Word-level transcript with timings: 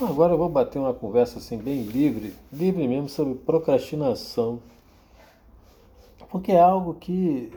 Agora 0.00 0.32
eu 0.32 0.38
vou 0.38 0.48
bater 0.48 0.78
uma 0.78 0.94
conversa 0.94 1.38
assim 1.38 1.58
bem 1.58 1.82
livre, 1.82 2.34
livre 2.50 2.88
mesmo 2.88 3.08
sobre 3.08 3.34
procrastinação. 3.34 4.58
Porque 6.30 6.50
é 6.50 6.60
algo 6.60 6.94
que, 6.94 7.52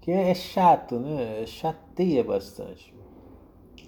que 0.00 0.10
é 0.10 0.34
chato, 0.34 0.96
né? 0.96 1.46
Chateia 1.46 2.24
bastante. 2.24 2.92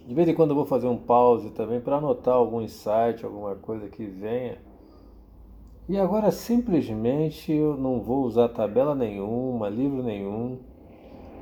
De 0.06 0.14
vez 0.14 0.28
em 0.28 0.34
quando 0.34 0.50
eu 0.50 0.56
vou 0.56 0.64
fazer 0.64 0.86
um 0.86 0.96
pause 0.96 1.50
também 1.50 1.80
para 1.80 1.96
anotar 1.96 2.34
algum 2.34 2.62
insight, 2.62 3.24
alguma 3.24 3.56
coisa 3.56 3.88
que 3.88 4.06
venha. 4.06 4.58
E 5.88 5.98
agora 5.98 6.30
simplesmente 6.30 7.52
eu 7.52 7.76
não 7.76 8.00
vou 8.00 8.24
usar 8.24 8.48
tabela 8.48 8.94
nenhuma, 8.94 9.68
livro 9.68 10.02
nenhum, 10.02 10.58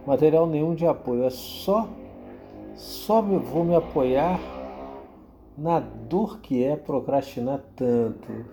material 0.07 0.47
nenhum 0.47 0.75
de 0.75 0.87
apoio. 0.87 1.25
É 1.25 1.31
só, 1.31 1.87
só 2.75 3.21
vou 3.21 3.65
me 3.65 3.77
apoiar 3.77 4.58
na 5.59 5.81
dor 5.81 6.41
que 6.41 6.63
é 6.63 6.77
procrastinar 6.77 7.61
tanto 7.75 8.47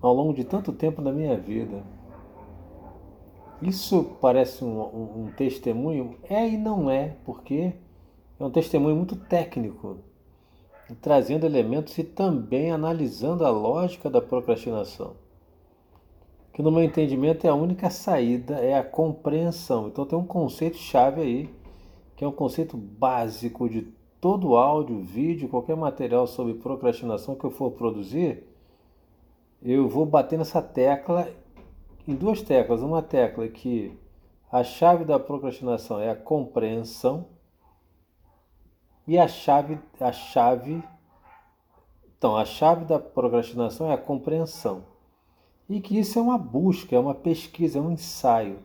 ao 0.00 0.12
longo 0.12 0.34
de 0.34 0.44
tanto 0.44 0.72
tempo 0.72 1.00
da 1.00 1.10
minha 1.10 1.36
vida. 1.38 1.82
Isso 3.62 4.16
parece 4.20 4.62
um, 4.62 4.78
um, 4.78 5.22
um 5.22 5.32
testemunho? 5.34 6.16
É 6.28 6.46
e 6.46 6.58
não 6.58 6.90
é, 6.90 7.16
porque 7.24 7.72
é 8.38 8.44
um 8.44 8.50
testemunho 8.50 8.96
muito 8.96 9.16
técnico, 9.16 9.98
trazendo 11.00 11.46
elementos 11.46 11.96
e 11.96 12.04
também 12.04 12.70
analisando 12.70 13.46
a 13.46 13.50
lógica 13.50 14.10
da 14.10 14.20
procrastinação. 14.20 15.14
Que 16.52 16.60
no 16.60 16.70
meu 16.70 16.82
entendimento 16.82 17.46
é 17.46 17.50
a 17.50 17.54
única 17.54 17.88
saída, 17.88 18.56
é 18.56 18.76
a 18.76 18.84
compreensão. 18.84 19.88
Então 19.88 20.04
tem 20.04 20.18
um 20.18 20.26
conceito 20.26 20.76
chave 20.76 21.22
aí, 21.22 21.54
que 22.16 22.24
é 22.24 22.28
um 22.28 22.32
conceito 22.32 22.76
básico 22.76 23.70
de 23.70 24.01
todo 24.22 24.56
áudio, 24.56 25.02
vídeo, 25.02 25.48
qualquer 25.48 25.76
material 25.76 26.28
sobre 26.28 26.54
procrastinação 26.54 27.34
que 27.34 27.42
eu 27.42 27.50
for 27.50 27.72
produzir, 27.72 28.46
eu 29.60 29.88
vou 29.88 30.06
bater 30.06 30.38
nessa 30.38 30.62
tecla 30.62 31.28
em 32.06 32.14
duas 32.14 32.40
teclas. 32.40 32.82
Uma 32.82 33.02
tecla 33.02 33.48
que 33.48 33.98
a 34.50 34.62
chave 34.62 35.04
da 35.04 35.18
procrastinação 35.18 35.98
é 35.98 36.08
a 36.08 36.14
compreensão 36.14 37.26
e 39.08 39.18
a 39.18 39.26
chave 39.26 39.80
a 40.00 40.12
chave 40.12 40.80
então 42.16 42.36
a 42.36 42.44
chave 42.44 42.84
da 42.84 43.00
procrastinação 43.00 43.90
é 43.90 43.94
a 43.94 43.98
compreensão 43.98 44.84
e 45.68 45.80
que 45.80 45.98
isso 45.98 46.20
é 46.20 46.22
uma 46.22 46.38
busca, 46.38 46.94
é 46.94 46.98
uma 46.98 47.14
pesquisa, 47.14 47.80
é 47.80 47.82
um 47.82 47.90
ensaio 47.90 48.60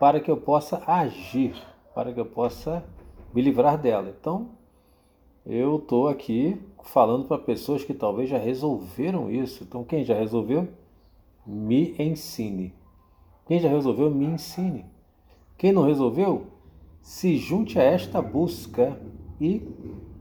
para 0.00 0.18
que 0.18 0.28
eu 0.28 0.36
possa 0.36 0.82
agir, 0.84 1.54
para 1.94 2.12
que 2.12 2.18
eu 2.18 2.26
possa 2.26 2.82
me 3.32 3.42
livrar 3.42 3.78
dela. 3.78 4.14
Então, 4.18 4.50
eu 5.44 5.76
estou 5.76 6.08
aqui 6.08 6.60
falando 6.84 7.24
para 7.24 7.38
pessoas 7.38 7.82
que 7.82 7.94
talvez 7.94 8.30
já 8.30 8.38
resolveram 8.38 9.30
isso. 9.30 9.64
Então, 9.64 9.84
quem 9.84 10.04
já 10.04 10.14
resolveu, 10.14 10.68
me 11.46 11.94
ensine. 11.98 12.74
Quem 13.46 13.58
já 13.58 13.68
resolveu, 13.68 14.10
me 14.10 14.26
ensine. 14.26 14.86
Quem 15.58 15.72
não 15.72 15.82
resolveu, 15.82 16.46
se 17.00 17.36
junte 17.36 17.78
a 17.78 17.82
esta 17.82 18.22
busca 18.22 19.00
e 19.40 19.60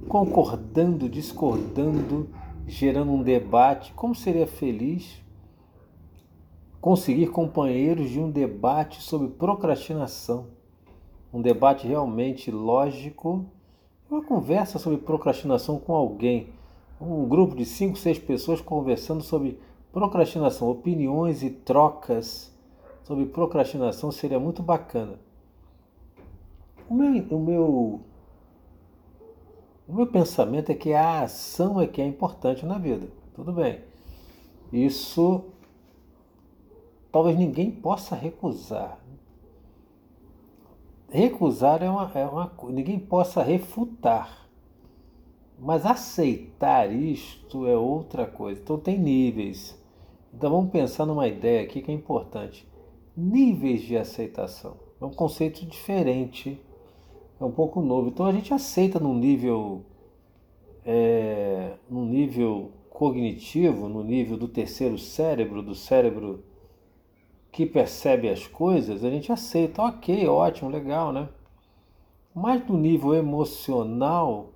concordando, 0.08 1.08
discordando, 1.08 2.30
gerando 2.68 3.12
um 3.12 3.22
debate. 3.22 3.94
Como 3.94 4.16
seria 4.16 4.48
feliz 4.48 5.22
conseguir 6.80 7.28
companheiros 7.28 8.10
de 8.10 8.20
um 8.20 8.32
debate 8.32 9.02
sobre 9.04 9.28
procrastinação? 9.28 10.61
Um 11.34 11.42
debate 11.42 11.88
realmente 11.88 12.52
lógico, 12.52 13.46
uma 14.10 14.22
conversa 14.22 14.78
sobre 14.78 15.00
procrastinação 15.00 15.80
com 15.80 15.94
alguém, 15.94 16.50
um 17.00 17.28
grupo 17.28 17.56
de 17.56 17.66
cinco, 17.66 17.98
seis 17.98 18.20
pessoas 18.20 18.62
conversando 18.62 19.24
sobre 19.24 19.60
procrastinação, 19.92 20.70
opiniões 20.70 21.42
e 21.44 21.50
trocas 21.50 22.52
sobre 23.04 23.26
procrastinação 23.26 24.12
seria 24.12 24.40
muito 24.40 24.62
bacana. 24.62 25.20
O 26.90 26.94
meu, 26.94 27.24
o 27.30 27.40
meu, 27.40 28.02
o 29.88 29.94
meu 29.94 30.08
pensamento 30.08 30.72
é 30.72 30.76
que 30.76 30.94
a 30.94 31.24
ação 31.24 31.82
é 31.82 31.88
que 31.88 32.02
é 32.02 32.06
importante 32.06 32.66
na 32.66 32.78
vida. 32.78 33.08
Tudo 33.34 33.52
bem. 33.52 33.82
Isso 34.72 35.44
talvez 37.12 37.38
ninguém 37.38 37.72
possa 37.72 38.16
recusar. 38.16 39.01
Recusar 41.12 41.84
é 41.84 41.90
uma, 41.90 42.10
é 42.16 42.26
uma 42.26 42.52
ninguém 42.70 42.98
possa 42.98 43.44
refutar. 43.44 44.48
Mas 45.60 45.86
aceitar 45.86 46.92
isto 46.92 47.68
é 47.68 47.78
outra 47.78 48.26
coisa. 48.26 48.62
Então 48.62 48.80
tem 48.80 48.98
níveis. 48.98 49.78
Então 50.34 50.50
vamos 50.50 50.72
pensar 50.72 51.06
numa 51.06 51.28
ideia 51.28 51.62
aqui 51.62 51.82
que 51.82 51.92
é 51.92 51.94
importante. 51.94 52.66
Níveis 53.16 53.82
de 53.82 53.98
aceitação. 53.98 54.78
É 55.02 55.06
um 55.06 55.12
conceito 55.12 55.66
diferente. 55.66 56.60
É 57.40 57.44
um 57.44 57.52
pouco 57.52 57.82
novo. 57.82 58.08
Então 58.08 58.26
a 58.26 58.32
gente 58.32 58.54
aceita 58.54 58.98
num 58.98 59.14
nível 59.14 59.84
é, 60.86 61.74
num 61.90 62.06
nível 62.06 62.72
cognitivo, 62.90 63.90
no 63.90 64.04
nível 64.04 64.38
do 64.38 64.48
terceiro 64.48 64.98
cérebro, 64.98 65.62
do 65.62 65.76
cérebro 65.76 66.44
que 67.52 67.66
percebe 67.66 68.30
as 68.30 68.48
coisas, 68.48 69.04
a 69.04 69.10
gente 69.10 69.32
aceita, 69.32 69.82
ok, 69.82 70.28
ótimo, 70.28 70.70
legal, 70.70 71.12
né? 71.12 71.28
Mas 72.34 72.66
no 72.66 72.78
nível 72.78 73.14
emocional, 73.14 74.50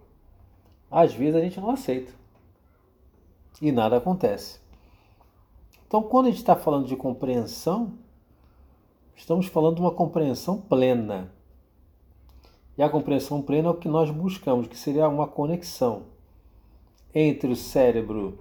às 0.89 1.13
vezes 1.13 1.35
a 1.35 1.41
gente 1.41 1.59
não 1.59 1.71
aceita. 1.71 2.13
E 3.61 3.71
nada 3.71 3.97
acontece. 3.97 4.59
Então, 5.85 6.01
quando 6.01 6.27
a 6.27 6.29
gente 6.29 6.39
está 6.39 6.55
falando 6.55 6.87
de 6.87 6.95
compreensão, 6.95 7.93
estamos 9.15 9.47
falando 9.47 9.75
de 9.75 9.81
uma 9.81 9.91
compreensão 9.91 10.59
plena. 10.59 11.31
E 12.77 12.83
a 12.83 12.89
compreensão 12.89 13.41
plena 13.41 13.67
é 13.67 13.71
o 13.71 13.77
que 13.77 13.87
nós 13.89 14.09
buscamos, 14.09 14.67
que 14.67 14.77
seria 14.77 15.07
uma 15.07 15.27
conexão 15.27 16.03
entre 17.13 17.51
o 17.51 17.55
cérebro 17.55 18.39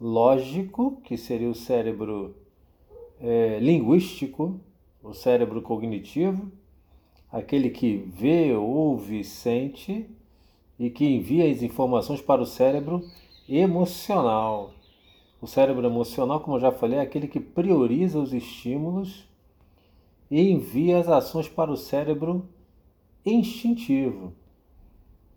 lógico, 0.00 1.00
que 1.04 1.16
seria 1.16 1.48
o 1.48 1.54
cérebro 1.54 2.41
é, 3.22 3.60
linguístico, 3.60 4.60
o 5.00 5.14
cérebro 5.14 5.62
cognitivo, 5.62 6.50
aquele 7.30 7.70
que 7.70 7.96
vê, 7.96 8.52
ouve, 8.52 9.22
sente 9.22 10.10
e 10.78 10.90
que 10.90 11.04
envia 11.04 11.50
as 11.50 11.62
informações 11.62 12.20
para 12.20 12.42
o 12.42 12.46
cérebro 12.46 13.08
emocional. 13.48 14.72
O 15.40 15.46
cérebro 15.46 15.86
emocional, 15.86 16.40
como 16.40 16.56
eu 16.56 16.60
já 16.60 16.72
falei, 16.72 16.98
é 16.98 17.02
aquele 17.02 17.28
que 17.28 17.40
prioriza 17.40 18.18
os 18.18 18.32
estímulos 18.32 19.28
e 20.30 20.50
envia 20.50 20.98
as 20.98 21.08
ações 21.08 21.48
para 21.48 21.70
o 21.70 21.76
cérebro 21.76 22.48
instintivo, 23.24 24.32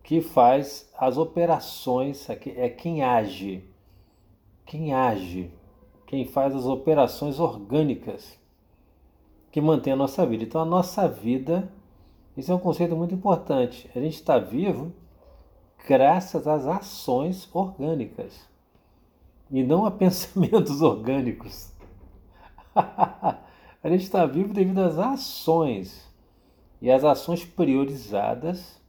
que 0.04 0.22
faz 0.22 0.90
as 0.98 1.18
operações, 1.18 2.28
é 2.30 2.70
quem 2.70 3.04
age, 3.04 3.64
quem 4.66 4.94
age 4.94 5.52
quem 6.06 6.26
faz 6.26 6.56
as 6.56 6.66
operações 6.66 7.40
orgânicas 7.40 8.40
que 9.52 9.62
mantém 9.62 9.94
a 9.94 9.96
nossa 9.96 10.26
vida. 10.26 10.44
Então, 10.44 10.62
a 10.62 10.66
nossa 10.66 11.08
vida, 11.08 11.72
isso 12.36 12.52
é 12.52 12.56
um 12.56 12.60
conceito 12.60 12.96
muito 12.96 13.16
importante. 13.16 13.90
A 13.96 14.00
gente 14.00 14.16
está 14.16 14.38
vivo 14.38 14.92
graças 15.88 16.48
às 16.48 16.66
ações 16.68 17.48
orgânicas 17.54 18.48
e 19.50 19.64
não 19.64 19.86
a 19.86 19.92
pensamentos 19.92 20.82
orgânicos. 20.82 21.72
a 22.76 23.90
gente 23.90 24.04
está 24.04 24.26
vivo 24.26 24.54
devido 24.54 24.80
às 24.80 24.98
ações 25.00 26.06
e 26.82 26.92
as 26.92 27.04
ações 27.04 27.46
priorizadas, 27.46 28.82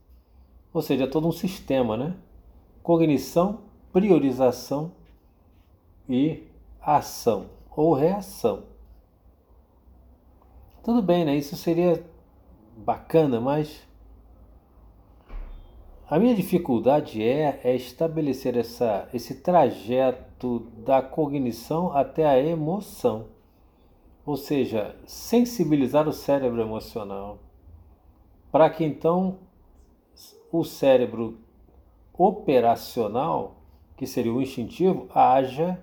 ou 0.72 0.82
seja, 0.82 1.04
é 1.04 1.06
todo 1.06 1.28
um 1.28 1.32
sistema, 1.32 1.96
né? 1.96 2.16
Cognição, 2.82 3.60
priorização 3.92 4.92
e 6.08 6.42
ação 6.86 7.50
ou 7.74 7.92
reação. 7.92 8.64
Tudo 10.84 11.02
bem, 11.02 11.24
né? 11.24 11.34
Isso 11.34 11.56
seria 11.56 12.04
bacana, 12.76 13.40
mas 13.40 13.84
a 16.08 16.16
minha 16.20 16.34
dificuldade 16.34 17.20
é, 17.20 17.60
é 17.64 17.74
estabelecer 17.74 18.56
essa, 18.56 19.08
esse 19.12 19.42
trajeto 19.42 20.60
da 20.78 21.02
cognição 21.02 21.92
até 21.92 22.24
a 22.24 22.38
emoção. 22.38 23.26
Ou 24.24 24.36
seja, 24.36 24.94
sensibilizar 25.04 26.08
o 26.08 26.12
cérebro 26.12 26.60
emocional 26.60 27.40
para 28.52 28.70
que 28.70 28.84
então 28.84 29.38
o 30.52 30.64
cérebro 30.64 31.40
operacional, 32.16 33.56
que 33.96 34.06
seria 34.06 34.32
o 34.32 34.40
instintivo, 34.40 35.08
haja 35.12 35.82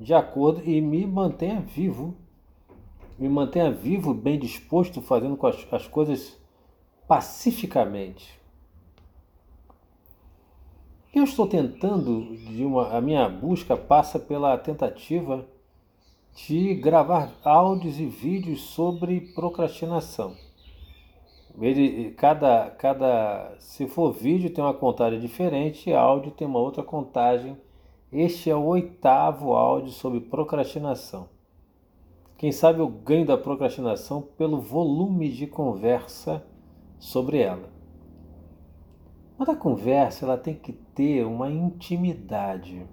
de 0.00 0.12
acordo 0.12 0.62
e 0.64 0.80
me 0.80 1.06
mantenha 1.06 1.60
vivo, 1.60 2.14
me 3.18 3.28
mantenha 3.28 3.70
vivo, 3.70 4.12
bem 4.12 4.38
disposto, 4.38 5.00
fazendo 5.00 5.38
as, 5.46 5.66
as 5.72 5.86
coisas 5.86 6.36
pacificamente. 7.06 8.40
Eu 11.14 11.22
estou 11.22 11.46
tentando, 11.46 12.36
de 12.36 12.64
uma, 12.64 12.96
a 12.96 13.00
minha 13.00 13.28
busca 13.28 13.76
passa 13.76 14.18
pela 14.18 14.58
tentativa 14.58 15.46
de 16.34 16.74
gravar 16.74 17.32
áudios 17.44 18.00
e 18.00 18.06
vídeos 18.06 18.62
sobre 18.62 19.20
procrastinação. 19.20 20.36
Ele, 21.60 22.10
cada, 22.12 22.68
cada, 22.70 23.54
se 23.60 23.86
for 23.86 24.12
vídeo 24.12 24.50
tem 24.50 24.64
uma 24.64 24.74
contagem 24.74 25.20
diferente, 25.20 25.92
áudio 25.92 26.32
tem 26.32 26.48
uma 26.48 26.58
outra 26.58 26.82
contagem. 26.82 27.56
Este 28.14 28.48
é 28.48 28.54
o 28.54 28.62
oitavo 28.62 29.54
áudio 29.54 29.90
sobre 29.90 30.20
procrastinação. 30.20 31.28
Quem 32.38 32.52
sabe 32.52 32.78
eu 32.78 32.86
ganho 32.86 33.26
da 33.26 33.36
procrastinação 33.36 34.22
pelo 34.22 34.60
volume 34.60 35.28
de 35.32 35.48
conversa 35.48 36.40
sobre 36.96 37.38
ela. 37.38 37.68
Mas 39.36 39.48
a 39.48 39.56
conversa 39.56 40.24
ela 40.24 40.38
tem 40.38 40.54
que 40.54 40.72
ter 40.72 41.26
uma 41.26 41.50
intimidade. 41.50 42.86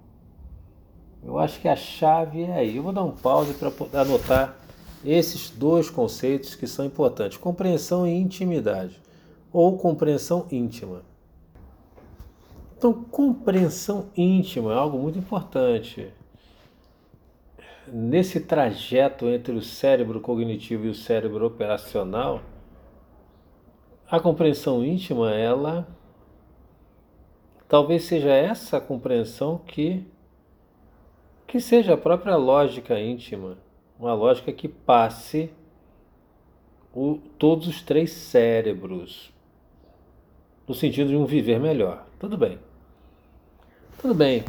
Eu 1.22 1.38
acho 1.38 1.60
que 1.60 1.68
a 1.68 1.76
chave 1.76 2.42
é 2.42 2.54
aí. 2.54 2.76
Eu 2.76 2.82
vou 2.82 2.92
dar 2.92 3.04
um 3.04 3.12
pause 3.12 3.54
para 3.54 3.70
anotar 4.00 4.56
esses 5.04 5.50
dois 5.50 5.88
conceitos 5.88 6.56
que 6.56 6.66
são 6.66 6.84
importantes: 6.84 7.38
compreensão 7.38 8.04
e 8.04 8.10
intimidade, 8.12 9.00
ou 9.52 9.78
compreensão 9.78 10.48
íntima. 10.50 11.11
Então, 12.82 12.92
compreensão 12.92 14.10
íntima 14.16 14.72
é 14.72 14.76
algo 14.76 14.98
muito 14.98 15.16
importante. 15.16 16.12
Nesse 17.86 18.40
trajeto 18.40 19.28
entre 19.28 19.54
o 19.54 19.62
cérebro 19.62 20.20
cognitivo 20.20 20.86
e 20.86 20.88
o 20.88 20.94
cérebro 20.94 21.46
operacional, 21.46 22.42
a 24.10 24.18
compreensão 24.18 24.84
íntima, 24.84 25.30
ela 25.30 25.86
talvez 27.68 28.02
seja 28.02 28.30
essa 28.30 28.80
compreensão 28.80 29.58
que 29.58 30.04
que 31.46 31.60
seja 31.60 31.94
a 31.94 31.96
própria 31.96 32.34
lógica 32.34 32.98
íntima, 32.98 33.58
uma 33.96 34.12
lógica 34.12 34.52
que 34.52 34.66
passe 34.66 35.52
o, 36.92 37.20
todos 37.38 37.68
os 37.68 37.80
três 37.80 38.10
cérebros, 38.10 39.32
no 40.66 40.74
sentido 40.74 41.10
de 41.10 41.16
um 41.16 41.24
viver 41.24 41.60
melhor. 41.60 42.08
Tudo 42.18 42.36
bem. 42.36 42.71
Tudo 44.02 44.14
bem. 44.14 44.44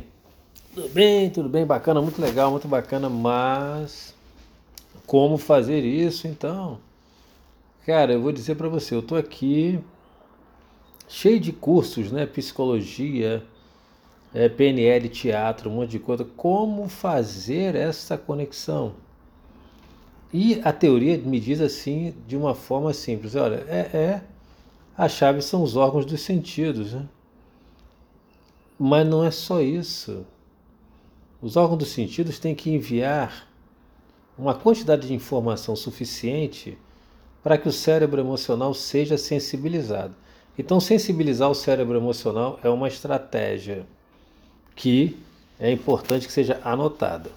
Tudo 0.74 0.90
bem, 0.90 1.30
tudo 1.30 1.48
bem, 1.48 1.64
bacana, 1.64 2.02
muito 2.02 2.20
legal, 2.20 2.50
muito 2.50 2.68
bacana, 2.68 3.08
mas 3.08 4.16
como 5.06 5.38
fazer 5.38 5.82
isso 5.86 6.28
então? 6.28 6.80
Cara, 7.86 8.14
eu 8.14 8.22
vou 8.24 8.32
dizer 8.32 8.56
para 8.56 8.68
você, 8.68 8.96
eu 8.96 9.04
tô 9.04 9.16
aqui 9.16 9.80
cheio 11.08 11.40
de 11.40 11.54
cursos, 11.54 12.12
né? 12.12 12.26
Psicologia, 12.26 13.44
é, 14.34 14.50
PNL, 14.50 15.08
teatro, 15.08 15.70
um 15.70 15.76
monte 15.76 15.92
de 15.92 16.00
coisa. 16.00 16.26
Como 16.26 16.90
fazer 16.90 17.76
essa 17.76 18.18
conexão? 18.18 18.96
E 20.34 20.60
a 20.64 20.74
teoria 20.74 21.16
me 21.20 21.40
diz 21.40 21.62
assim, 21.62 22.16
de 22.28 22.36
uma 22.36 22.56
forma 22.56 22.92
simples: 22.92 23.36
olha, 23.36 23.64
é, 23.68 23.96
é 23.96 24.22
a 24.98 25.08
chave 25.08 25.44
são 25.44 25.62
os 25.62 25.76
órgãos 25.76 26.06
dos 26.08 26.22
sentidos, 26.22 26.94
né? 26.94 27.08
Mas 28.86 29.08
não 29.08 29.24
é 29.24 29.32
só 29.32 29.62
isso. 29.62 30.26
Os 31.42 31.56
órgãos 31.56 31.80
dos 31.80 31.88
sentidos 31.88 32.38
têm 32.38 32.54
que 32.54 32.70
enviar 32.70 33.48
uma 34.38 34.54
quantidade 34.54 35.08
de 35.08 35.14
informação 35.14 35.74
suficiente 35.74 36.78
para 37.42 37.58
que 37.58 37.70
o 37.70 37.72
cérebro 37.72 38.20
emocional 38.20 38.74
seja 38.74 39.18
sensibilizado. 39.18 40.14
Então, 40.60 40.82
sensibilizar 40.82 41.50
o 41.50 41.56
cérebro 41.56 41.96
emocional 41.96 42.60
é 42.62 42.68
uma 42.68 42.90
estratégia 42.90 43.88
que 44.76 45.18
é 45.58 45.72
importante 45.72 46.28
que 46.28 46.34
seja 46.34 46.60
anotada. 46.62 47.32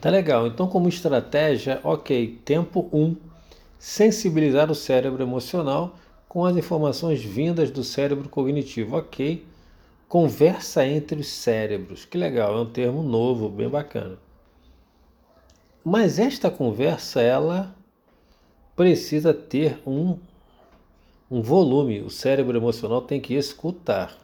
Tá 0.00 0.08
legal. 0.08 0.46
Então, 0.46 0.68
como 0.68 0.88
estratégia, 0.88 1.80
ok, 1.82 2.40
tempo 2.44 2.88
1, 2.92 2.96
um, 2.96 3.16
sensibilizar 3.76 4.70
o 4.70 4.74
cérebro 4.76 5.20
emocional 5.20 5.98
com 6.28 6.44
as 6.44 6.56
informações 6.56 7.20
vindas 7.20 7.72
do 7.72 7.82
cérebro 7.82 8.28
cognitivo. 8.28 8.96
Ok. 8.96 9.50
Conversa 10.10 10.84
entre 10.84 11.20
os 11.20 11.28
cérebros. 11.28 12.04
Que 12.04 12.18
legal, 12.18 12.58
é 12.58 12.60
um 12.60 12.66
termo 12.66 13.00
novo, 13.00 13.48
bem 13.48 13.68
bacana. 13.68 14.18
Mas 15.84 16.18
esta 16.18 16.50
conversa, 16.50 17.20
ela 17.20 17.72
precisa 18.74 19.32
ter 19.32 19.80
um, 19.86 20.18
um 21.30 21.40
volume. 21.40 22.00
O 22.00 22.10
cérebro 22.10 22.58
emocional 22.58 23.02
tem 23.02 23.20
que 23.20 23.34
escutar. 23.34 24.18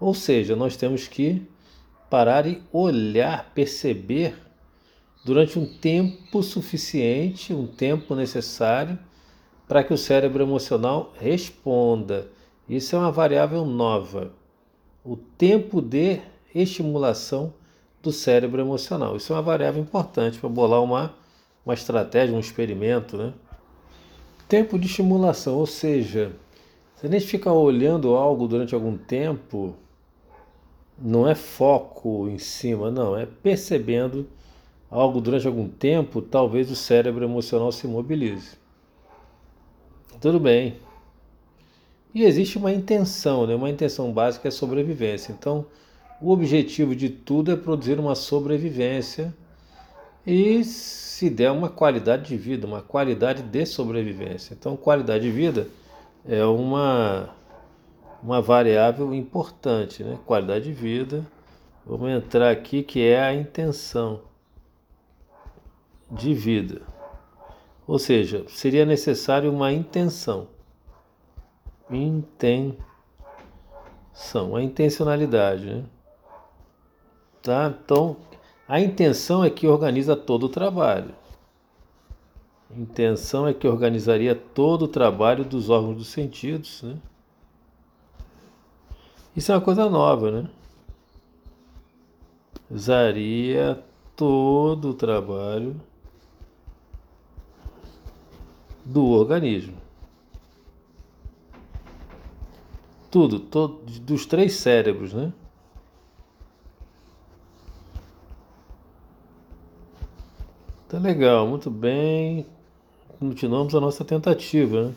Ou 0.00 0.14
seja, 0.14 0.56
nós 0.56 0.74
temos 0.74 1.06
que 1.06 1.46
parar 2.08 2.46
e 2.46 2.62
olhar, 2.72 3.52
perceber 3.54 4.34
durante 5.22 5.58
um 5.58 5.66
tempo 5.66 6.42
suficiente, 6.42 7.52
um 7.52 7.66
tempo 7.66 8.14
necessário 8.14 8.98
para 9.68 9.84
que 9.84 9.92
o 9.92 9.98
cérebro 9.98 10.42
emocional 10.42 11.12
responda. 11.20 12.26
Isso 12.66 12.96
é 12.96 12.98
uma 12.98 13.12
variável 13.12 13.66
nova. 13.66 14.39
O 15.04 15.16
tempo 15.16 15.80
de 15.80 16.20
estimulação 16.54 17.52
do 18.02 18.12
cérebro 18.12 18.60
emocional. 18.60 19.16
Isso 19.16 19.32
é 19.32 19.36
uma 19.36 19.42
variável 19.42 19.82
importante 19.82 20.38
para 20.38 20.48
bolar 20.48 20.82
uma, 20.82 21.14
uma 21.64 21.74
estratégia, 21.74 22.34
um 22.34 22.40
experimento. 22.40 23.16
Né? 23.16 23.32
Tempo 24.48 24.78
de 24.78 24.86
estimulação, 24.86 25.56
ou 25.56 25.66
seja, 25.66 26.32
se 26.96 27.06
a 27.06 27.10
gente 27.10 27.26
ficar 27.26 27.52
olhando 27.52 28.14
algo 28.14 28.48
durante 28.48 28.74
algum 28.74 28.96
tempo, 28.96 29.74
não 30.98 31.28
é 31.28 31.34
foco 31.34 32.28
em 32.28 32.38
cima, 32.38 32.90
não, 32.90 33.16
é 33.16 33.26
percebendo 33.26 34.26
algo 34.90 35.20
durante 35.20 35.46
algum 35.46 35.68
tempo, 35.68 36.20
talvez 36.20 36.70
o 36.70 36.76
cérebro 36.76 37.24
emocional 37.24 37.70
se 37.70 37.86
mobilize. 37.86 38.58
Tudo 40.20 40.40
bem. 40.40 40.76
E 42.14 42.24
existe 42.24 42.58
uma 42.58 42.72
intenção, 42.72 43.46
né? 43.46 43.54
uma 43.54 43.70
intenção 43.70 44.12
básica 44.12 44.48
é 44.48 44.50
sobrevivência. 44.50 45.32
Então, 45.32 45.66
o 46.20 46.30
objetivo 46.30 46.94
de 46.94 47.08
tudo 47.08 47.52
é 47.52 47.56
produzir 47.56 47.98
uma 47.98 48.14
sobrevivência 48.14 49.34
e, 50.26 50.64
se 50.64 51.30
der, 51.30 51.50
uma 51.50 51.68
qualidade 51.68 52.28
de 52.28 52.36
vida, 52.36 52.66
uma 52.66 52.82
qualidade 52.82 53.42
de 53.42 53.66
sobrevivência. 53.66 54.54
Então, 54.54 54.76
qualidade 54.76 55.24
de 55.24 55.30
vida 55.30 55.68
é 56.26 56.44
uma 56.44 57.30
uma 58.22 58.40
variável 58.40 59.14
importante, 59.14 60.04
né? 60.04 60.18
Qualidade 60.26 60.66
de 60.66 60.72
vida. 60.72 61.24
Vamos 61.86 62.10
entrar 62.10 62.50
aqui 62.50 62.82
que 62.82 63.02
é 63.02 63.20
a 63.20 63.34
intenção 63.34 64.20
de 66.10 66.34
vida. 66.34 66.82
Ou 67.86 67.98
seja, 67.98 68.44
seria 68.48 68.84
necessário 68.84 69.52
uma 69.52 69.72
intenção. 69.72 70.48
Intenção, 71.90 72.76
a 74.54 74.62
intencionalidade, 74.62 75.66
né? 75.66 75.84
Tá? 77.42 77.74
Então, 77.84 78.16
a 78.68 78.80
intenção 78.80 79.42
é 79.42 79.50
que 79.50 79.66
organiza 79.66 80.14
todo 80.14 80.44
o 80.44 80.48
trabalho. 80.48 81.14
Intenção 82.70 83.48
é 83.48 83.52
que 83.52 83.66
organizaria 83.66 84.36
todo 84.36 84.82
o 84.82 84.88
trabalho 84.88 85.44
dos 85.44 85.68
órgãos 85.68 85.96
dos 85.96 86.08
sentidos, 86.08 86.82
né? 86.82 86.96
Isso 89.34 89.50
é 89.50 89.56
uma 89.56 89.60
coisa 89.60 89.90
nova, 89.90 90.30
né? 90.30 90.50
Usaria 92.70 93.82
todo 94.14 94.90
o 94.90 94.94
trabalho 94.94 95.80
do 98.84 99.04
organismo. 99.06 99.89
Tudo, 103.10 103.40
todo, 103.40 103.82
dos 104.00 104.24
três 104.24 104.54
cérebros, 104.54 105.12
né? 105.12 105.32
Tá 110.88 110.98
legal, 110.98 111.46
muito 111.46 111.70
bem. 111.70 112.46
Continuamos 113.18 113.74
a 113.74 113.80
nossa 113.80 114.04
tentativa, 114.04 114.88
né? 114.88 114.94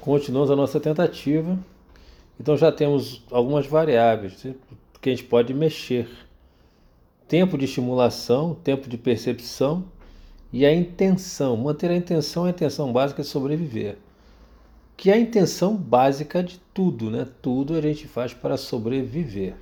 Continuamos 0.00 0.50
a 0.50 0.56
nossa 0.56 0.80
tentativa. 0.80 1.58
Então 2.38 2.56
já 2.56 2.72
temos 2.72 3.22
algumas 3.30 3.66
variáveis 3.66 4.44
que 5.00 5.10
a 5.10 5.12
gente 5.12 5.24
pode 5.24 5.52
mexer. 5.54 6.08
Tempo 7.28 7.56
de 7.56 7.64
estimulação, 7.64 8.54
tempo 8.54 8.88
de 8.88 8.98
percepção 8.98 9.84
e 10.52 10.66
a 10.66 10.74
intenção. 10.74 11.56
Manter 11.56 11.90
a 11.90 11.96
intenção 11.96 12.44
é 12.44 12.48
a 12.48 12.50
intenção 12.50 12.92
básica 12.92 13.22
de 13.22 13.28
sobreviver. 13.28 13.98
Que 15.02 15.10
é 15.10 15.14
a 15.14 15.18
intenção 15.18 15.76
básica 15.76 16.44
de 16.44 16.60
tudo, 16.72 17.10
né? 17.10 17.26
Tudo 17.42 17.74
a 17.74 17.80
gente 17.80 18.06
faz 18.06 18.32
para 18.32 18.56
sobreviver. 18.56 19.56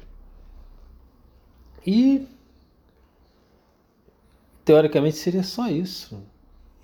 E 1.86 2.28
teoricamente 4.66 5.16
seria 5.16 5.42
só 5.42 5.66
isso. 5.66 6.22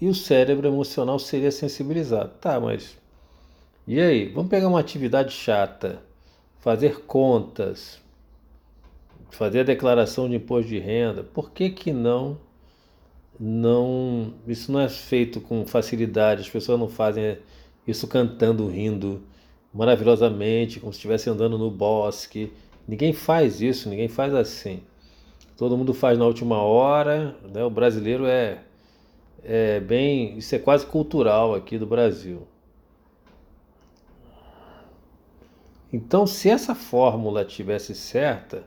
E 0.00 0.08
o 0.08 0.14
cérebro 0.14 0.66
emocional 0.66 1.18
seria 1.18 1.52
sensibilizado. 1.52 2.32
Tá, 2.40 2.58
mas 2.58 2.96
e 3.86 4.00
aí? 4.00 4.30
Vamos 4.32 4.48
pegar 4.48 4.68
uma 4.68 4.80
atividade 4.80 5.32
chata. 5.34 6.02
fazer 6.60 7.02
contas, 7.02 8.00
fazer 9.32 9.60
a 9.60 9.64
declaração 9.64 10.30
de 10.30 10.36
imposto 10.36 10.70
de 10.70 10.78
renda, 10.78 11.22
por 11.22 11.50
que 11.50 11.68
que 11.68 11.92
não 11.92 12.38
não 13.38 14.32
isso 14.48 14.72
não 14.72 14.80
é 14.80 14.88
feito 14.88 15.42
com 15.42 15.66
facilidade, 15.66 16.40
as 16.40 16.48
pessoas 16.48 16.80
não 16.80 16.88
fazem 16.88 17.38
isso 17.86 18.06
cantando, 18.08 18.66
rindo 18.68 19.22
maravilhosamente, 19.72 20.80
como 20.80 20.92
se 20.92 20.98
estivesse 20.98 21.28
andando 21.28 21.58
no 21.58 21.70
bosque. 21.70 22.52
Ninguém 22.88 23.12
faz 23.12 23.60
isso, 23.60 23.88
ninguém 23.88 24.08
faz 24.08 24.34
assim. 24.34 24.82
Todo 25.56 25.76
mundo 25.76 25.92
faz 25.94 26.18
na 26.18 26.26
última 26.26 26.60
hora, 26.62 27.36
né? 27.52 27.64
O 27.64 27.70
brasileiro 27.70 28.26
é 28.26 28.62
é 29.48 29.78
bem, 29.78 30.38
isso 30.38 30.54
é 30.56 30.58
quase 30.58 30.86
cultural 30.86 31.54
aqui 31.54 31.78
do 31.78 31.86
Brasil. 31.86 32.42
Então, 35.92 36.26
se 36.26 36.50
essa 36.50 36.74
fórmula 36.74 37.44
tivesse 37.44 37.94
certa, 37.94 38.64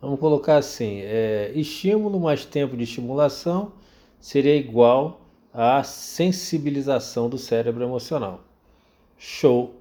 Vamos 0.00 0.18
colocar 0.18 0.56
assim: 0.56 1.00
é, 1.02 1.52
estímulo 1.54 2.18
mais 2.18 2.44
tempo 2.44 2.76
de 2.76 2.84
estimulação 2.84 3.72
seria 4.18 4.56
igual 4.56 5.19
à 5.52 5.82
sensibilização 5.82 7.28
do 7.28 7.38
cérebro 7.38 7.82
emocional. 7.82 8.40
Show, 9.18 9.74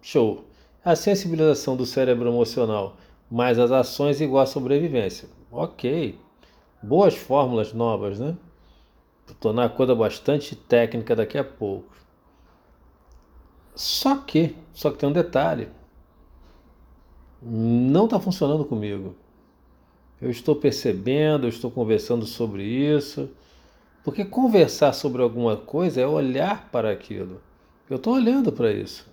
show. 0.00 0.44
A 0.84 0.94
sensibilização 0.94 1.76
do 1.76 1.84
cérebro 1.84 2.28
emocional 2.28 2.96
mais 3.30 3.58
as 3.58 3.70
ações 3.70 4.20
igual 4.20 4.42
à 4.42 4.46
sobrevivência. 4.46 5.28
Ok. 5.50 6.18
Boas 6.82 7.16
fórmulas 7.16 7.72
novas, 7.72 8.18
né? 8.18 8.36
Vou 9.26 9.36
tornar 9.40 9.64
a 9.64 9.68
coisa 9.68 9.94
bastante 9.94 10.54
técnica 10.54 11.16
daqui 11.16 11.36
a 11.36 11.44
pouco. 11.44 11.96
Só 13.74 14.16
que, 14.16 14.54
só 14.72 14.90
que 14.90 14.98
tem 14.98 15.08
um 15.08 15.12
detalhe. 15.12 15.68
Não 17.42 18.04
está 18.04 18.18
funcionando 18.20 18.64
comigo. 18.64 19.14
Eu 20.20 20.30
estou 20.30 20.56
percebendo, 20.56 21.44
eu 21.44 21.50
estou 21.50 21.70
conversando 21.70 22.24
sobre 22.24 22.62
isso. 22.62 23.28
Porque 24.06 24.24
conversar 24.24 24.92
sobre 24.92 25.20
alguma 25.20 25.56
coisa 25.56 26.00
é 26.00 26.06
olhar 26.06 26.68
para 26.70 26.92
aquilo. 26.92 27.40
Eu 27.90 27.96
estou 27.96 28.14
olhando 28.14 28.52
para 28.52 28.70
isso. 28.70 29.04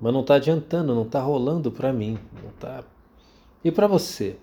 Mas 0.00 0.12
não 0.12 0.20
está 0.20 0.36
adiantando, 0.36 0.94
não 0.94 1.02
está 1.02 1.20
rolando 1.20 1.72
para 1.72 1.92
mim. 1.92 2.16
Não 2.40 2.52
tá... 2.60 2.84
E 3.64 3.72
para 3.72 3.88
você? 3.88 4.38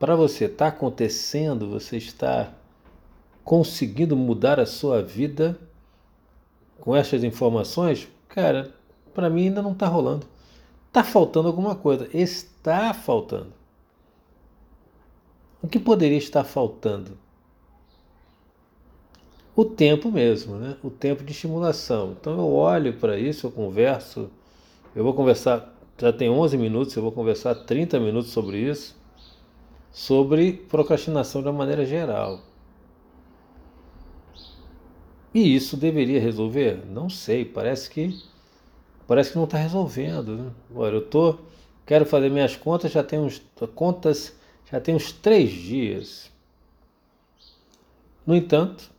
Para 0.00 0.16
você, 0.16 0.46
está 0.46 0.66
acontecendo? 0.66 1.70
Você 1.70 1.96
está 1.96 2.52
conseguindo 3.44 4.16
mudar 4.16 4.58
a 4.58 4.66
sua 4.66 5.00
vida 5.00 5.56
com 6.80 6.96
essas 6.96 7.22
informações? 7.22 8.08
Cara, 8.28 8.74
para 9.14 9.30
mim 9.30 9.44
ainda 9.44 9.62
não 9.62 9.74
está 9.74 9.86
rolando. 9.86 10.26
Está 10.88 11.04
faltando 11.04 11.46
alguma 11.46 11.76
coisa. 11.76 12.08
Está 12.12 12.92
faltando. 12.92 13.52
O 15.62 15.68
que 15.68 15.78
poderia 15.78 16.18
estar 16.18 16.42
faltando? 16.42 17.16
O 19.56 19.64
tempo 19.64 20.12
mesmo, 20.12 20.56
né? 20.56 20.76
O 20.84 20.90
tempo 20.90 21.24
de 21.24 21.32
estimulação. 21.32 22.14
Então 22.20 22.34
eu 22.34 22.52
olho 22.52 22.92
para 22.92 23.18
isso, 23.18 23.46
eu 23.46 23.50
converso, 23.50 24.30
eu 24.94 25.02
vou 25.02 25.14
conversar, 25.14 25.74
já 25.98 26.12
tem 26.12 26.28
11 26.28 26.58
minutos, 26.58 26.94
eu 26.94 27.02
vou 27.02 27.10
conversar 27.10 27.54
30 27.54 27.98
minutos 27.98 28.30
sobre 28.32 28.58
isso, 28.58 28.94
sobre 29.90 30.52
procrastinação 30.52 31.40
de 31.40 31.48
uma 31.48 31.54
maneira 31.54 31.86
geral. 31.86 32.40
E 35.32 35.54
isso 35.54 35.74
deveria 35.76 36.20
resolver? 36.20 36.84
Não 36.86 37.08
sei, 37.08 37.42
parece 37.44 37.88
que 37.88 38.22
parece 39.06 39.30
que 39.30 39.36
não 39.36 39.44
está 39.44 39.56
resolvendo. 39.56 40.36
Né? 40.36 40.50
Olha, 40.74 40.96
eu 40.96 41.06
tô 41.06 41.38
quero 41.86 42.04
fazer 42.04 42.28
minhas 42.30 42.56
contas, 42.56 42.92
já 42.92 43.02
tenho 43.02 43.22
uns 43.22 43.42
contas 43.74 44.36
já 44.70 44.80
tem 44.80 44.94
uns 44.94 45.12
três 45.12 45.50
dias. 45.50 46.30
No 48.26 48.34
entanto, 48.34 48.90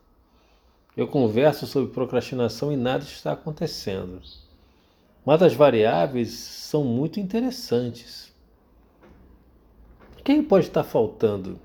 eu 0.97 1.07
converso 1.07 1.65
sobre 1.65 1.93
procrastinação 1.93 2.73
e 2.73 2.75
nada 2.75 3.03
está 3.03 3.31
acontecendo. 3.31 4.19
Mas 5.23 5.41
as 5.41 5.53
variáveis 5.53 6.31
são 6.31 6.83
muito 6.83 7.19
interessantes. 7.19 8.33
Quem 10.23 10.43
pode 10.43 10.67
estar 10.67 10.83
faltando 10.83 11.59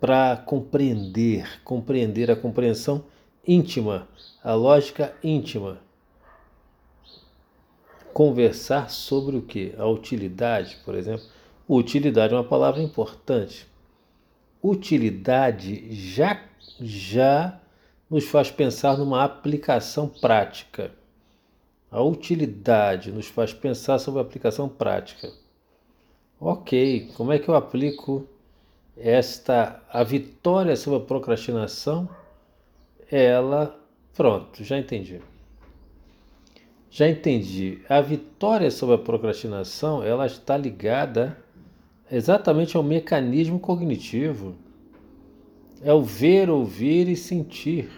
para 0.00 0.36
compreender, 0.36 1.62
compreender 1.62 2.30
a 2.30 2.36
compreensão 2.36 3.04
íntima, 3.46 4.08
a 4.42 4.54
lógica 4.54 5.14
íntima? 5.22 5.78
Conversar 8.12 8.90
sobre 8.90 9.36
o 9.36 9.42
que? 9.42 9.74
A 9.78 9.86
utilidade, 9.86 10.78
por 10.84 10.96
exemplo 10.96 11.26
Utilidade 11.72 12.34
é 12.34 12.36
uma 12.36 12.42
palavra 12.42 12.82
importante. 12.82 13.64
Utilidade 14.60 15.86
já, 15.92 16.42
já 16.80 17.60
nos 18.08 18.24
faz 18.24 18.50
pensar 18.50 18.96
numa 18.96 19.22
aplicação 19.22 20.08
prática. 20.08 20.92
A 21.90 22.02
utilidade 22.02 23.12
nos 23.12 23.26
faz 23.26 23.52
pensar 23.52 23.98
sobre 23.98 24.20
a 24.20 24.22
aplicação 24.22 24.68
prática. 24.68 25.32
Ok, 26.40 27.10
como 27.16 27.32
é 27.32 27.38
que 27.38 27.48
eu 27.48 27.54
aplico 27.54 28.26
esta 28.96 29.82
a 29.92 30.02
vitória 30.02 30.76
sobre 30.76 30.98
a 30.98 31.02
procrastinação? 31.02 32.08
Ela, 33.10 33.78
pronto, 34.14 34.64
já 34.64 34.78
entendi. 34.78 35.20
Já 36.90 37.08
entendi. 37.08 37.82
A 37.88 38.00
vitória 38.00 38.70
sobre 38.70 38.96
a 38.96 38.98
procrastinação, 38.98 40.02
ela 40.02 40.26
está 40.26 40.56
ligada 40.56 41.36
exatamente 42.10 42.76
ao 42.76 42.82
mecanismo 42.82 43.60
cognitivo. 43.60 44.56
É 45.82 45.92
o 45.92 46.02
ver, 46.02 46.50
ouvir 46.50 47.08
e 47.08 47.16
sentir. 47.16 47.90